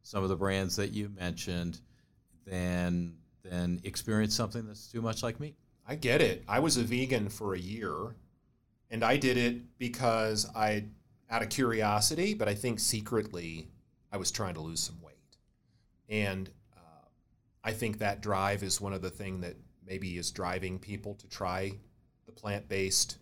[0.04, 1.82] some of the brands that you mentioned,
[2.46, 5.56] than than experience something that's too much like meat.
[5.88, 6.44] I get it.
[6.48, 8.16] I was a vegan for a year,
[8.90, 10.86] and I did it because I,
[11.30, 13.68] out of curiosity, but I think secretly,
[14.12, 15.38] I was trying to lose some weight,
[16.10, 17.08] and uh,
[17.64, 19.56] I think that drive is one of the thing that
[19.86, 21.72] maybe is driving people to try
[22.26, 23.18] the plant-based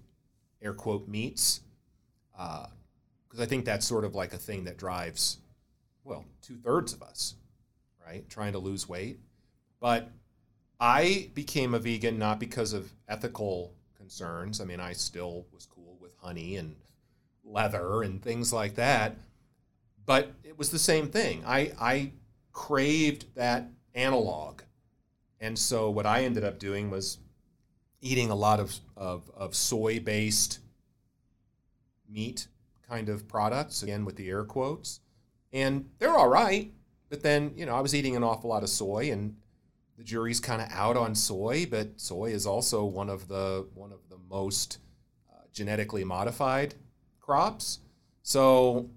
[0.63, 1.61] air quote meats
[2.31, 5.37] because uh, I think that's sort of like a thing that drives
[6.03, 7.35] well two thirds of us,
[8.05, 8.27] right?
[8.29, 9.19] Trying to lose weight,
[9.79, 10.09] but
[10.79, 14.59] I became a vegan not because of ethical concerns.
[14.59, 16.75] I mean, I still was cool with honey and
[17.43, 19.17] leather and things like that,
[20.05, 21.43] but it was the same thing.
[21.45, 22.11] I I
[22.51, 24.61] craved that analog.
[25.39, 27.17] And so what I ended up doing was
[28.03, 30.59] eating a lot of, of, of soy based
[32.07, 32.47] meat
[32.87, 34.99] kind of products, again with the air quotes.
[35.51, 36.71] And they're all right.
[37.09, 39.37] But then, you know, I was eating an awful lot of soy and
[39.97, 43.91] the jury's kind of out on soy, but soy is also one of the one
[43.91, 44.79] of the most
[45.31, 46.75] uh, genetically modified
[47.19, 47.79] crops.
[48.23, 48.89] So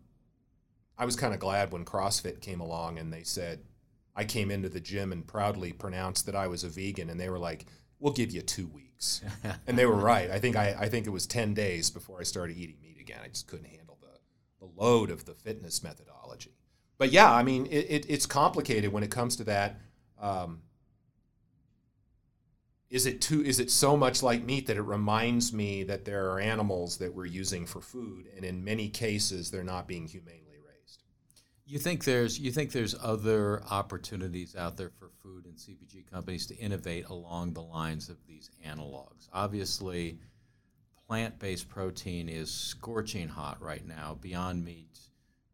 [0.99, 3.61] I was kind of glad when CrossFit came along and they said,
[4.15, 7.29] I came into the gym and proudly pronounced that I was a vegan, and they
[7.29, 7.67] were like,
[7.99, 9.23] "We'll give you two weeks,"
[9.67, 10.31] and they were right.
[10.31, 13.21] I think I, I think it was ten days before I started eating meat again.
[13.25, 16.55] I just couldn't handle the the load of the fitness methodology.
[16.99, 19.81] but yeah, I mean, it, it, it's complicated when it comes to that.
[20.21, 20.63] Um,
[22.89, 23.43] is it too?
[23.43, 27.15] Is it so much like meat that it reminds me that there are animals that
[27.15, 30.46] we're using for food, and in many cases, they're not being humanely.
[31.69, 36.47] You think there's you think there's other opportunities out there for food and CPG companies
[36.47, 39.29] to innovate along the lines of these analogs.
[39.33, 40.21] Obviously,
[41.09, 44.17] plant-based protein is scorching hot right now.
[44.21, 44.99] Beyond Meat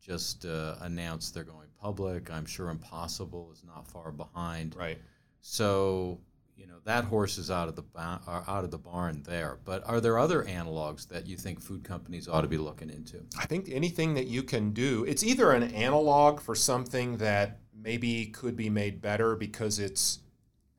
[0.03, 2.31] just uh, announced they're going public.
[2.31, 4.77] I'm sure Impossible is not far behind.
[4.77, 4.99] Right.
[5.41, 6.21] So
[6.63, 9.59] you know that horse is out of the ba- uh, out of the barn there.
[9.65, 13.25] But are there other analogs that you think food companies ought to be looking into?
[13.37, 18.27] I think anything that you can do, it's either an analog for something that maybe
[18.27, 20.21] could be made better because it's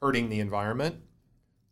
[0.02, 0.96] hurting the environment,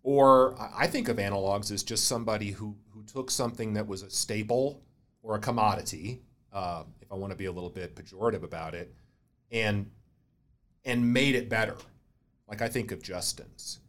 [0.04, 4.10] or I think of analogs as just somebody who who took something that was a
[4.10, 4.84] staple
[5.24, 6.22] or a commodity
[6.52, 8.94] uh, if I want to be a little bit pejorative about it,
[9.52, 9.90] and
[10.84, 11.78] and made it better.
[12.50, 13.80] Like I think of Justin's,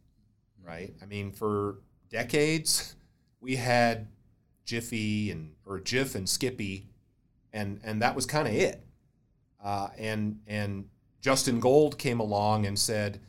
[0.66, 0.92] right?
[1.02, 1.78] I mean, for
[2.10, 2.96] decades
[3.40, 4.08] we had
[4.64, 6.88] Jiffy and or Jif and Skippy,
[7.52, 8.84] and and that was kind of it.
[9.62, 10.88] Uh, and and
[11.20, 13.20] Justin Gold came along and said,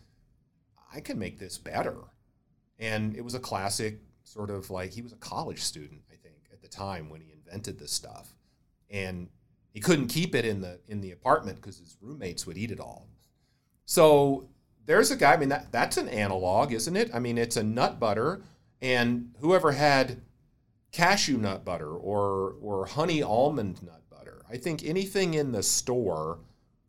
[0.93, 1.97] "I can make this better,"
[2.79, 6.49] and it was a classic sort of like he was a college student, I think,
[6.51, 8.35] at the time when he invented this stuff
[8.93, 9.27] and
[9.73, 12.79] he couldn't keep it in the in the apartment because his roommates would eat it
[12.79, 13.07] all.
[13.85, 14.47] So
[14.85, 15.33] there's a guy.
[15.33, 17.09] I mean, that, that's an analog, isn't it?
[17.13, 18.43] I mean, it's a nut butter,
[18.81, 20.21] and whoever had
[20.91, 24.43] cashew nut butter or or honey almond nut butter.
[24.49, 26.39] I think anything in the store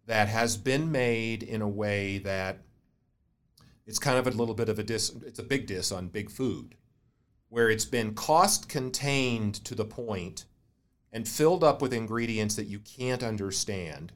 [0.06, 2.58] that has been made in a way that
[3.86, 5.10] it's kind of a little bit of a dis.
[5.26, 6.74] It's a big dis on big food,
[7.48, 10.44] where it's been cost contained to the point
[11.12, 14.12] and filled up with ingredients that you can't understand,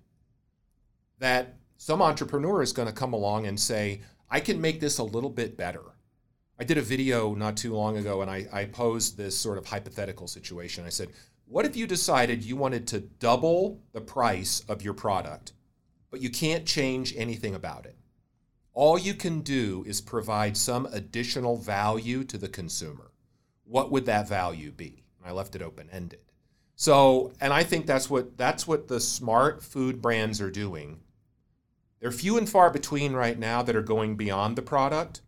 [1.20, 5.04] that some entrepreneur is going to come along and say, I can make this a
[5.04, 5.82] little bit better.
[6.58, 9.66] I did a video not too long ago and I, I posed this sort of
[9.66, 10.84] hypothetical situation.
[10.84, 11.10] I said,
[11.46, 15.52] What if you decided you wanted to double the price of your product,
[16.10, 17.96] but you can't change anything about it?
[18.74, 23.12] All you can do is provide some additional value to the consumer.
[23.64, 25.04] What would that value be?
[25.24, 26.20] I left it open ended.
[26.74, 31.00] So, and I think that's what that's what the smart food brands are doing.
[32.00, 35.20] They're few and far between right now that are going beyond the product.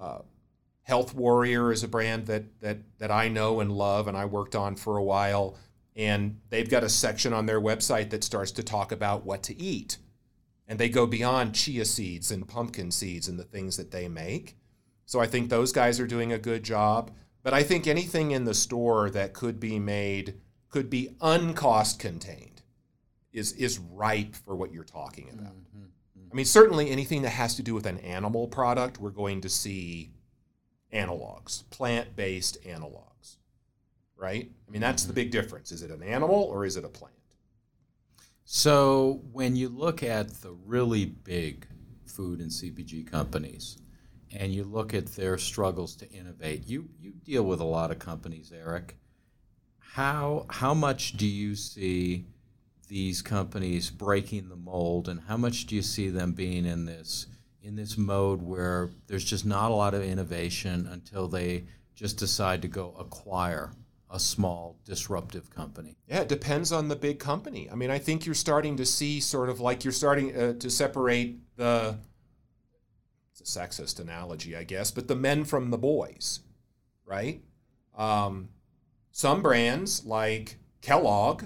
[0.00, 0.20] Uh,
[0.82, 4.56] Health Warrior is a brand that that that I know and love, and I worked
[4.56, 5.56] on for a while.
[5.94, 9.60] And they've got a section on their website that starts to talk about what to
[9.60, 9.98] eat,
[10.66, 14.56] and they go beyond chia seeds and pumpkin seeds and the things that they make.
[15.04, 17.10] So I think those guys are doing a good job.
[17.42, 20.34] But I think anything in the store that could be made
[20.68, 22.62] could be uncost contained
[23.32, 25.54] is is ripe for what you're talking about.
[25.54, 25.84] Mm-hmm.
[26.30, 29.48] I mean, certainly anything that has to do with an animal product, we're going to
[29.48, 30.12] see
[30.92, 33.36] analogs, plant-based analogs.
[34.16, 34.50] Right?
[34.68, 35.08] I mean, that's mm-hmm.
[35.08, 35.72] the big difference.
[35.72, 37.14] Is it an animal or is it a plant?
[38.44, 41.66] So, when you look at the really big
[42.04, 43.78] food and CPG companies,
[44.32, 47.98] and you look at their struggles to innovate, you you deal with a lot of
[47.98, 48.96] companies, Eric
[49.92, 52.24] how how much do you see
[52.90, 57.26] these companies breaking the mold, and how much do you see them being in this
[57.62, 62.62] in this mode where there's just not a lot of innovation until they just decide
[62.62, 63.70] to go acquire
[64.10, 65.96] a small disruptive company?
[66.08, 67.70] Yeah, it depends on the big company.
[67.70, 70.68] I mean, I think you're starting to see sort of like you're starting uh, to
[70.68, 71.96] separate the
[73.38, 76.40] it's a sexist analogy, I guess, but the men from the boys,
[77.06, 77.40] right?
[77.96, 78.48] Um,
[79.12, 81.44] some brands like Kellogg,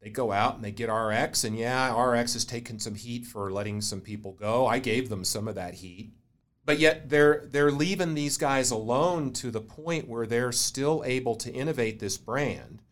[0.00, 3.50] they go out and they get RX, and yeah, RX has taken some heat for
[3.50, 4.66] letting some people go.
[4.66, 6.12] I gave them some of that heat.
[6.64, 11.34] But yet they're they're leaving these guys alone to the point where they're still able
[11.36, 12.82] to innovate this brand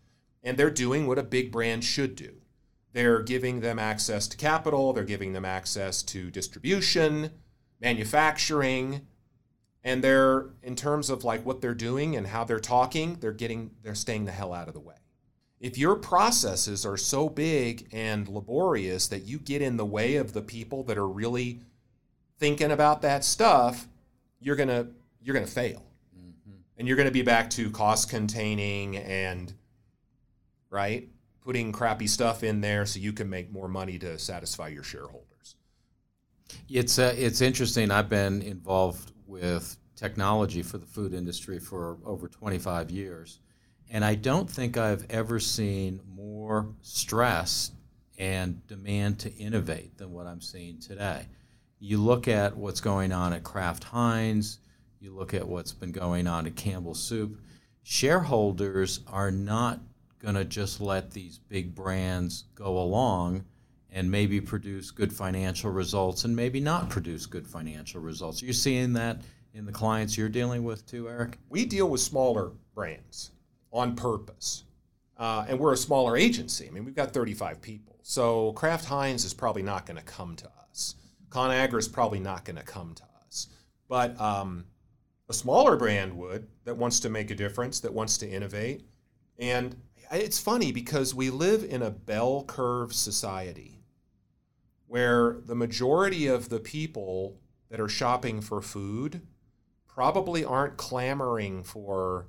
[0.42, 2.36] and they're doing what a big brand should do.
[2.92, 7.32] They're giving them access to capital, they're giving them access to distribution,
[7.78, 9.06] manufacturing,
[9.86, 13.70] and they're in terms of like what they're doing and how they're talking they're getting
[13.82, 14.96] they're staying the hell out of the way
[15.60, 20.32] if your processes are so big and laborious that you get in the way of
[20.32, 21.60] the people that are really
[22.38, 23.88] thinking about that stuff
[24.40, 24.86] you're going to
[25.22, 25.82] you're going to fail
[26.16, 26.58] mm-hmm.
[26.76, 29.54] and you're going to be back to cost containing and
[30.70, 31.08] right
[31.40, 35.56] putting crappy stuff in there so you can make more money to satisfy your shareholders
[36.68, 42.28] it's uh, it's interesting i've been involved with technology for the food industry for over
[42.28, 43.40] 25 years.
[43.90, 47.72] And I don't think I've ever seen more stress
[48.18, 51.26] and demand to innovate than what I'm seeing today.
[51.78, 54.58] You look at what's going on at Kraft Heinz,
[54.98, 57.38] you look at what's been going on at Campbell Soup.
[57.82, 59.80] Shareholders are not
[60.18, 63.44] going to just let these big brands go along
[63.90, 68.42] and maybe produce good financial results and maybe not produce good financial results.
[68.42, 69.20] Are you seeing that
[69.54, 71.38] in the clients you're dealing with too, Eric?
[71.48, 73.30] We deal with smaller brands
[73.76, 74.64] on purpose.
[75.16, 76.66] Uh, and we're a smaller agency.
[76.66, 77.96] I mean, we've got 35 people.
[78.02, 80.94] So Kraft Heinz is probably not going to come to us.
[81.30, 83.48] ConAgra is probably not going to come to us.
[83.88, 84.66] But um,
[85.28, 88.86] a smaller brand would that wants to make a difference, that wants to innovate.
[89.38, 89.76] And
[90.10, 93.80] it's funny because we live in a bell curve society
[94.86, 97.38] where the majority of the people
[97.70, 99.20] that are shopping for food
[99.88, 102.28] probably aren't clamoring for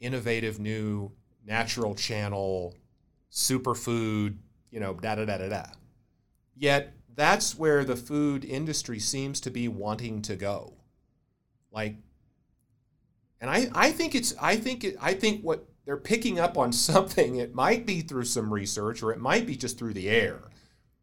[0.00, 1.12] innovative new
[1.44, 2.74] natural channel
[3.30, 4.36] superfood,
[4.70, 5.64] you know, da da da da da.
[6.54, 10.74] Yet that's where the food industry seems to be wanting to go.
[11.70, 11.96] Like
[13.40, 16.72] and I, I think it's I think it, I think what they're picking up on
[16.72, 20.40] something it might be through some research or it might be just through the air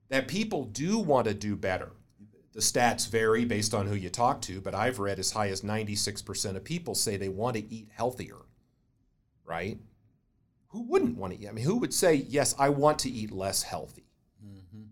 [0.09, 1.91] that people do want to do better.
[2.53, 5.61] The stats vary based on who you talk to, but I've read as high as
[5.61, 8.37] 96% of people say they want to eat healthier.
[9.45, 9.77] Right?
[10.69, 11.47] Who wouldn't want to eat?
[11.47, 14.05] I mean, who would say, "Yes, I want to eat less healthy."
[14.43, 14.83] Mm-hmm.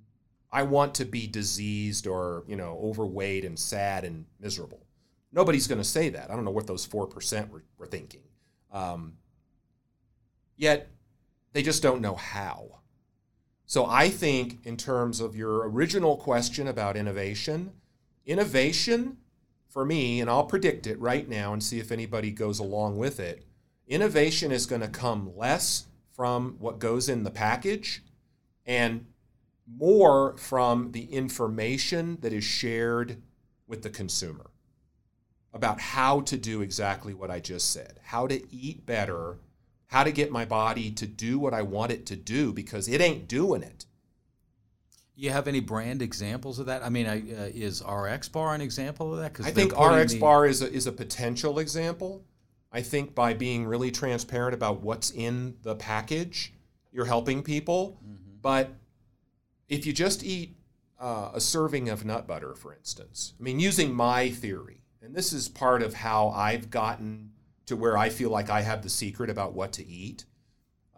[0.52, 4.86] I want to be diseased or, you know, overweight and sad and miserable.
[5.32, 6.30] Nobody's going to say that.
[6.30, 8.22] I don't know what those 4% were, were thinking.
[8.72, 9.14] Um,
[10.58, 10.89] yet
[11.54, 12.80] they just don't know how.
[13.66, 17.72] So I think, in terms of your original question about innovation,
[18.26, 19.18] innovation
[19.70, 23.22] for me, and I'll predict it right now and see if anybody goes along with
[23.22, 23.45] it,
[23.92, 25.86] innovation is going to come less
[26.16, 28.02] from what goes in the package
[28.66, 29.06] and
[29.68, 33.22] more from the information that is shared
[33.68, 34.50] with the consumer
[35.54, 39.38] about how to do exactly what I just said, how to eat better,
[39.88, 43.02] how to get my body to do what I want it to do because it
[43.02, 43.86] ain't doing it.
[45.16, 46.84] You have any brand examples of that?
[46.84, 47.20] I mean, uh,
[47.54, 49.46] is RX Bar an example of that?
[49.46, 50.20] I think RX the...
[50.20, 52.24] Bar is a, is a potential example.
[52.72, 56.53] I think by being really transparent about what's in the package,
[56.91, 57.99] you're helping people.
[58.03, 58.38] Mm-hmm.
[58.41, 58.74] But
[59.67, 60.55] if you just eat
[60.99, 65.34] uh, a serving of nut butter, for instance, I mean, using my theory, and this
[65.34, 67.32] is part of how I've gotten
[67.65, 70.26] to where I feel like I have the secret about what to eat.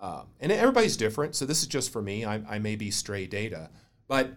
[0.01, 2.25] Uh, and everybody's different, so this is just for me.
[2.25, 3.69] I, I may be stray data.
[4.07, 4.33] But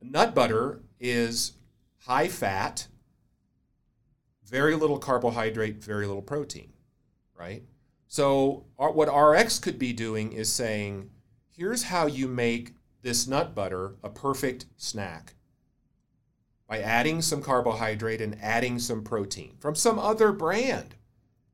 [0.00, 1.52] nut butter is
[2.04, 2.86] high fat,
[4.46, 6.72] very little carbohydrate, very little protein,
[7.34, 7.62] right?
[8.08, 11.10] So, what RX could be doing is saying,
[11.50, 15.34] here's how you make this nut butter a perfect snack
[16.68, 20.96] by adding some carbohydrate and adding some protein from some other brand,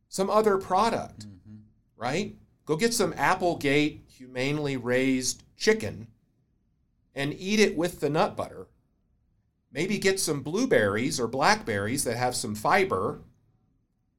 [0.09, 1.57] some other product, mm-hmm.
[1.97, 2.37] right?
[2.65, 6.09] Go get some Applegate humanely raised chicken
[7.15, 8.69] and eat it with the nut butter.
[9.73, 13.23] Maybe get some blueberries or blackberries that have some fiber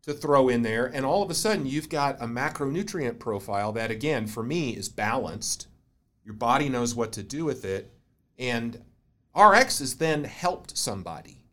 [0.02, 3.92] to throw in there, and all of a sudden you've got a macronutrient profile that,
[3.92, 5.68] again, for me, is balanced.
[6.26, 7.92] Your body knows what to do with it,
[8.38, 8.82] and
[9.36, 11.46] RX has then helped somebody.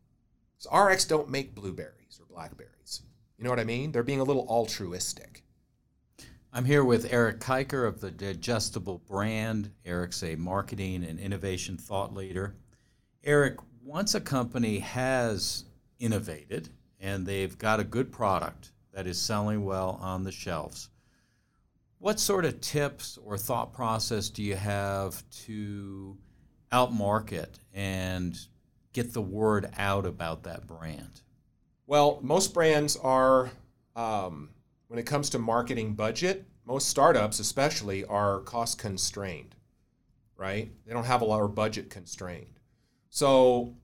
[0.58, 3.02] So RX don't make blueberries or blackberries.
[3.38, 3.92] You know what I mean?
[3.92, 5.44] They're being a little altruistic.
[6.52, 9.70] I'm here with Eric Kiker of the Digestible brand.
[9.84, 12.56] Eric's a marketing and innovation thought leader.
[13.22, 15.64] Eric, once a company has
[15.98, 16.68] innovated
[17.00, 20.90] and they've got a good product that is selling well on the shelves,
[21.98, 26.16] what sort of tips or thought process do you have to
[26.72, 28.38] outmarket and
[28.92, 31.20] get the word out about that brand?
[31.86, 33.50] Well, most brands are,
[33.96, 34.50] um,
[34.88, 39.56] when it comes to marketing budget, most startups especially are cost constrained,
[40.36, 40.70] right?
[40.86, 42.59] They don't have a lot of budget constrained.
[43.10, 43.74] So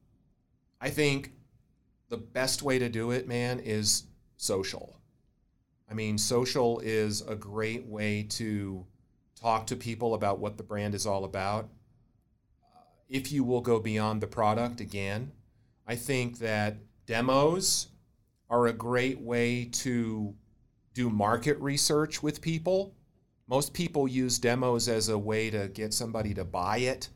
[0.81, 1.33] I think
[2.09, 4.05] the best way to do it, man, is
[4.37, 5.01] social.
[5.91, 8.87] I mean, social is a great way to
[9.35, 11.69] talk to people about what the brand is all about
[13.09, 15.31] if you will go beyond the product again.
[15.87, 17.89] I think that demos
[18.51, 20.35] are a great way to
[20.95, 22.95] do market research with people.
[23.47, 27.11] Most people use demos as a way to get somebody to buy it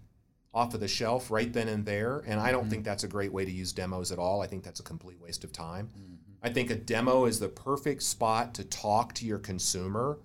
[0.52, 2.22] off of the shelf right then and there.
[2.26, 2.70] And I don't mm-hmm.
[2.70, 4.42] think that's a great way to use demos at all.
[4.42, 5.88] I think that's a complete waste of time.
[5.88, 6.14] Mm-hmm.
[6.42, 10.18] I think a demo is the perfect spot to talk to your consumer,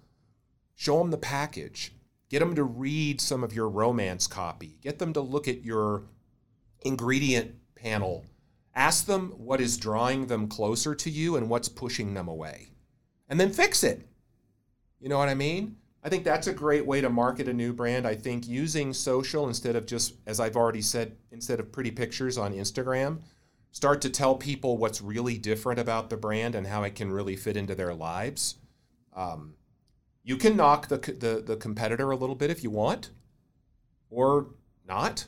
[0.76, 1.92] show them the package,
[2.30, 4.78] Get them to read some of your romance copy.
[4.82, 6.04] Get them to look at your
[6.82, 8.26] ingredient panel.
[8.74, 12.70] Ask them what is drawing them closer to you and what's pushing them away.
[13.30, 14.08] And then fix it.
[15.00, 15.78] You know what I mean?
[16.06, 18.06] I think that's a great way to market a new brand.
[18.06, 22.38] I think using social instead of just, as I've already said, instead of pretty pictures
[22.38, 23.22] on Instagram,
[23.72, 27.36] start to tell people what's really different about the brand and how it can really
[27.36, 28.58] fit into their lives.
[29.16, 29.56] Um,
[30.24, 33.10] you can knock the, the, the competitor a little bit if you want,
[34.12, 34.52] or
[34.88, 35.26] not.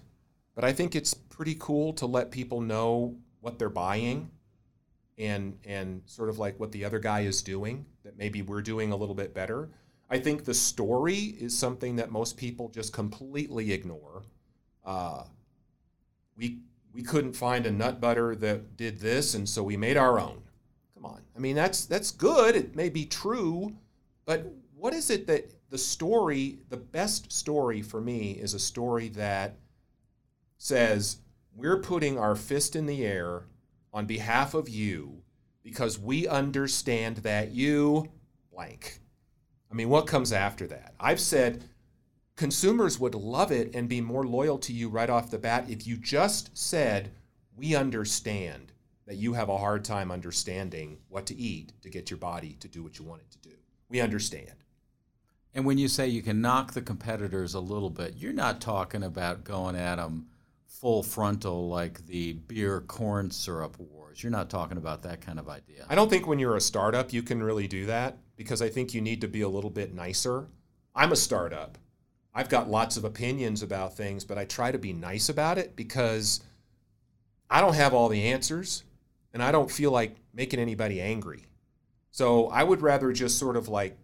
[0.54, 4.30] But I think it's pretty cool to let people know what they're buying
[5.18, 8.92] and and sort of like what the other guy is doing that maybe we're doing
[8.92, 9.70] a little bit better.
[10.10, 14.24] I think the story is something that most people just completely ignore.
[14.86, 15.24] Uh,
[16.36, 16.60] we
[16.94, 20.42] we couldn't find a nut butter that did this, and so we made our own.
[20.94, 22.56] Come on, I mean that's that's good.
[22.56, 23.76] It may be true,
[24.26, 29.10] but what is it that the story, the best story for me, is a story
[29.10, 29.58] that
[30.58, 31.18] says
[31.54, 33.44] we're putting our fist in the air
[33.94, 35.24] on behalf of you
[35.64, 38.10] because we understand that you
[38.54, 39.00] blank.
[39.78, 40.96] I mean, what comes after that?
[41.00, 41.64] I've said
[42.36, 45.86] consumers would love it and be more loyal to you right off the bat if
[45.86, 47.12] you just said,
[47.56, 48.72] We understand
[49.06, 52.68] that you have a hard time understanding what to eat to get your body to
[52.68, 53.56] do what you want it to do.
[53.88, 54.64] We understand.
[55.54, 59.04] And when you say you can knock the competitors a little bit, you're not talking
[59.04, 60.26] about going at them
[60.68, 64.22] full frontal like the beer corn syrup wars.
[64.22, 65.86] You're not talking about that kind of idea.
[65.90, 68.94] I don't think when you're a startup you can really do that because I think
[68.94, 70.48] you need to be a little bit nicer.
[70.94, 71.78] I'm a startup.
[72.34, 75.76] I've got lots of opinions about things, but I try to be nice about it
[75.76, 76.42] because
[77.50, 78.84] I don't have all the answers
[79.34, 81.46] and I don't feel like making anybody angry.
[82.12, 83.98] So I would rather just sort of like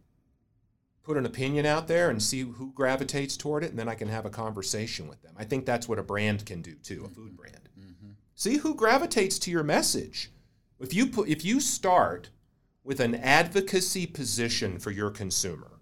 [1.04, 4.08] put an opinion out there and see who gravitates toward it, and then I can
[4.08, 5.34] have a conversation with them.
[5.38, 7.70] I think that's what a brand can do too, a food brand.
[7.78, 8.12] Mm-hmm.
[8.36, 10.32] See who gravitates to your message.
[10.80, 12.30] If you put, if you start
[12.84, 15.80] with an advocacy position for your consumer,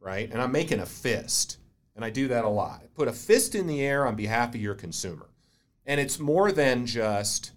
[0.00, 0.30] right?
[0.30, 1.58] And I'm making a fist,
[1.96, 2.82] and I do that a lot.
[2.94, 5.30] Put a fist in the air on behalf of your consumer.
[5.86, 7.52] And it's more than just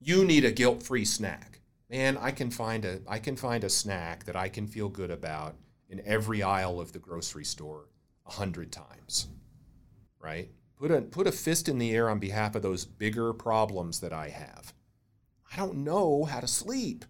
[0.00, 1.60] you need a guilt-free snack.
[1.90, 5.10] Man, I can find a I can find a snack that I can feel good
[5.10, 5.56] about
[5.88, 7.88] in every aisle of the grocery store
[8.26, 9.28] a hundred times,
[10.20, 10.50] right?
[10.76, 14.12] Put a, put a fist in the air on behalf of those bigger problems that
[14.12, 14.72] I have.
[15.52, 17.04] I don't know how to sleep.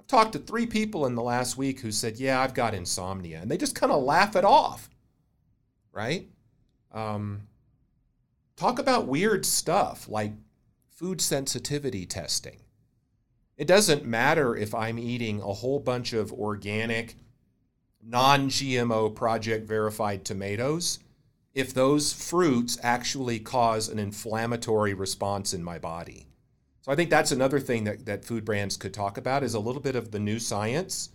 [0.00, 3.40] I've talked to three people in the last week who said, Yeah, I've got insomnia.
[3.40, 4.88] And they just kind of laugh it off,
[5.92, 6.28] right?
[6.92, 7.42] Um,
[8.56, 10.32] talk about weird stuff like
[10.88, 12.60] food sensitivity testing.
[13.56, 17.16] It doesn't matter if I'm eating a whole bunch of organic,
[18.02, 20.98] non GMO project verified tomatoes
[21.54, 26.26] if those fruits actually cause an inflammatory response in my body.
[26.82, 29.60] So I think that's another thing that, that food brands could talk about is a
[29.60, 31.10] little bit of the new science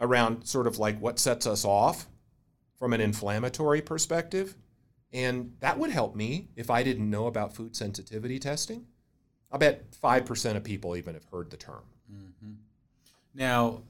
[0.00, 2.06] around sort of like what sets us off
[2.78, 4.56] from an inflammatory perspective.
[5.12, 8.86] And that would help me if I didn't know about food sensitivity testing.
[9.52, 11.84] I bet 5% of people even have heard the term.
[12.12, 12.52] Mm-hmm.
[13.34, 13.82] Now,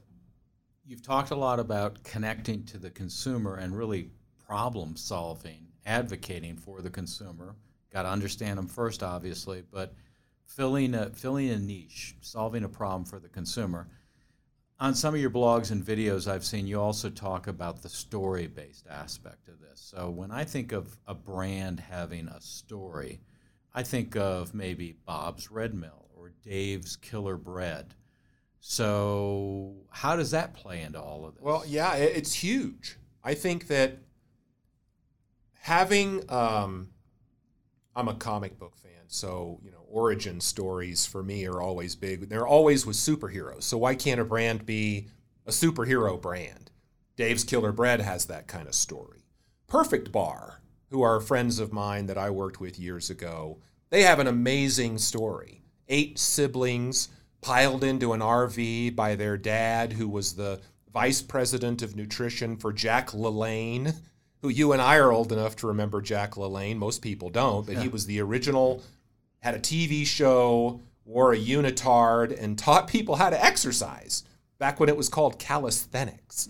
[0.87, 4.09] you've talked a lot about connecting to the consumer and really
[4.47, 7.55] problem solving, advocating for the consumer.
[7.91, 9.93] Got to understand them first, obviously, but
[10.45, 13.89] filling a, filling a niche, solving a problem for the consumer.
[14.79, 18.47] On some of your blogs and videos, I've seen you also talk about the story
[18.47, 19.81] based aspect of this.
[19.81, 23.19] So when I think of a brand having a story,
[23.73, 27.93] I think of maybe Bob's Red Mill or Dave's Killer Bread
[28.69, 31.41] so, how does that play into all of this?
[31.41, 32.97] Well, yeah, it's huge.
[33.23, 33.99] I think that
[35.61, 36.89] having, um,
[37.95, 42.27] I'm a comic book fan, so you know, origin stories for me are always big.
[42.27, 43.63] They're always with superheroes.
[43.63, 45.07] So why can't a brand be
[45.45, 46.69] a superhero brand?
[47.15, 49.23] Dave's Killer Bread has that kind of story.
[49.67, 53.61] Perfect Bar, who are friends of mine that I worked with years ago,
[53.91, 55.63] they have an amazing story.
[55.87, 57.07] Eight siblings
[57.47, 60.59] piled into an RV by their dad, who was the
[60.91, 63.95] vice president of nutrition for Jack LaLanne,
[64.41, 66.75] who you and I are old enough to remember Jack LaLanne.
[66.75, 67.83] Most people don't, but yeah.
[67.83, 68.83] he was the original,
[69.39, 74.25] had a TV show, wore a unitard, and taught people how to exercise
[74.57, 76.49] back when it was called calisthenics.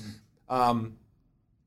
[0.50, 0.56] Mm.
[0.56, 0.98] Um,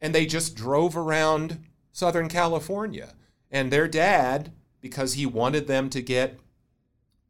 [0.00, 1.62] and they just drove around
[1.92, 3.14] Southern California.
[3.48, 4.50] And their dad,
[4.80, 6.40] because he wanted them to get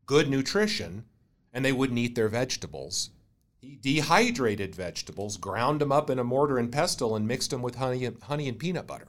[0.06, 1.04] good nutrition,
[1.52, 3.10] and they wouldn't eat their vegetables.
[3.60, 7.74] He dehydrated vegetables, ground them up in a mortar and pestle, and mixed them with
[7.74, 9.08] honey and, honey and peanut butter.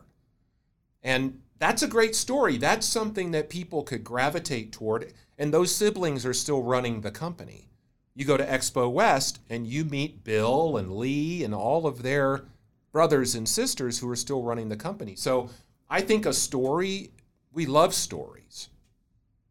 [1.01, 2.57] And that's a great story.
[2.57, 5.13] That's something that people could gravitate toward.
[5.37, 7.69] And those siblings are still running the company.
[8.13, 12.45] You go to Expo West and you meet Bill and Leigh and all of their
[12.91, 15.15] brothers and sisters who are still running the company.
[15.15, 15.49] So
[15.89, 17.11] I think a story,
[17.53, 18.69] we love stories.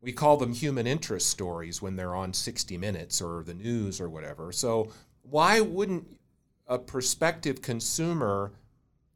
[0.02, 4.08] We call them human interest stories when they're on 60 Minutes or the news or
[4.08, 4.50] whatever.
[4.52, 4.90] So
[5.22, 6.18] why wouldn't
[6.66, 8.52] a prospective consumer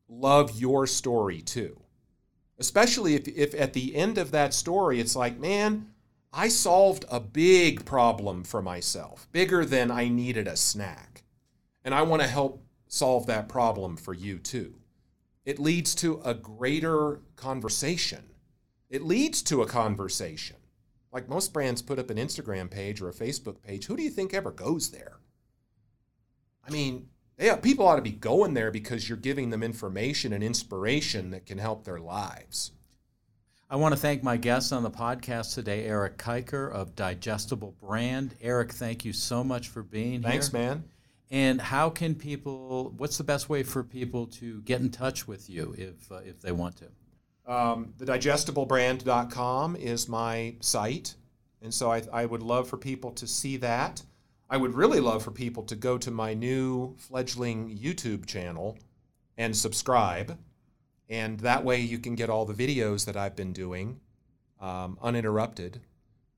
[0.09, 1.81] love your story too?
[2.59, 5.89] Especially if, if at the end of that story it's like, man,
[6.33, 11.23] I solved a big problem for myself, bigger than I needed a snack.
[11.85, 14.75] And I want to help solve that problem for you too.
[15.45, 18.31] It leads to a greater conversation.
[18.91, 20.57] It leads to a conversation.
[21.15, 23.87] Like most brands put up an Instagram page or a Facebook page.
[23.87, 25.21] Who do you think ever goes there?
[26.67, 27.07] I mean,
[27.39, 31.47] yeah, people ought to be going there because you're giving them information and inspiration that
[31.47, 32.73] can help their lives.
[33.71, 38.35] I want to thank my guests on the podcast today, Eric Kiker of Digestible Brand.
[38.41, 40.61] Eric, thank you so much for being Thanks, here.
[40.61, 40.85] Thanks, man.
[41.31, 42.93] And how can people?
[42.97, 46.41] What's the best way for people to get in touch with you if uh, if
[46.41, 46.87] they want to?
[47.47, 51.15] Um, thedigestiblebrand.com is my site,
[51.61, 54.03] and so I, I would love for people to see that.
[54.49, 58.79] I would really love for people to go to my new fledgling YouTube channel
[59.37, 60.39] and subscribe,
[61.09, 64.01] and that way you can get all the videos that I've been doing
[64.61, 65.81] um, uninterrupted.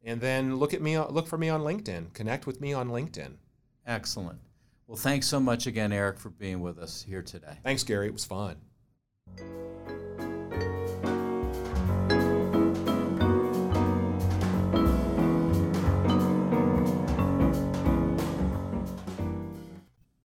[0.02, 2.12] And then look at me, look for me on LinkedIn.
[2.14, 3.34] Connect with me on LinkedIn.
[3.86, 4.38] Excellent.
[4.86, 7.58] Well, thanks so much again, Eric, for being with us here today.
[7.64, 8.06] Thanks, Gary.
[8.06, 8.56] It was fun.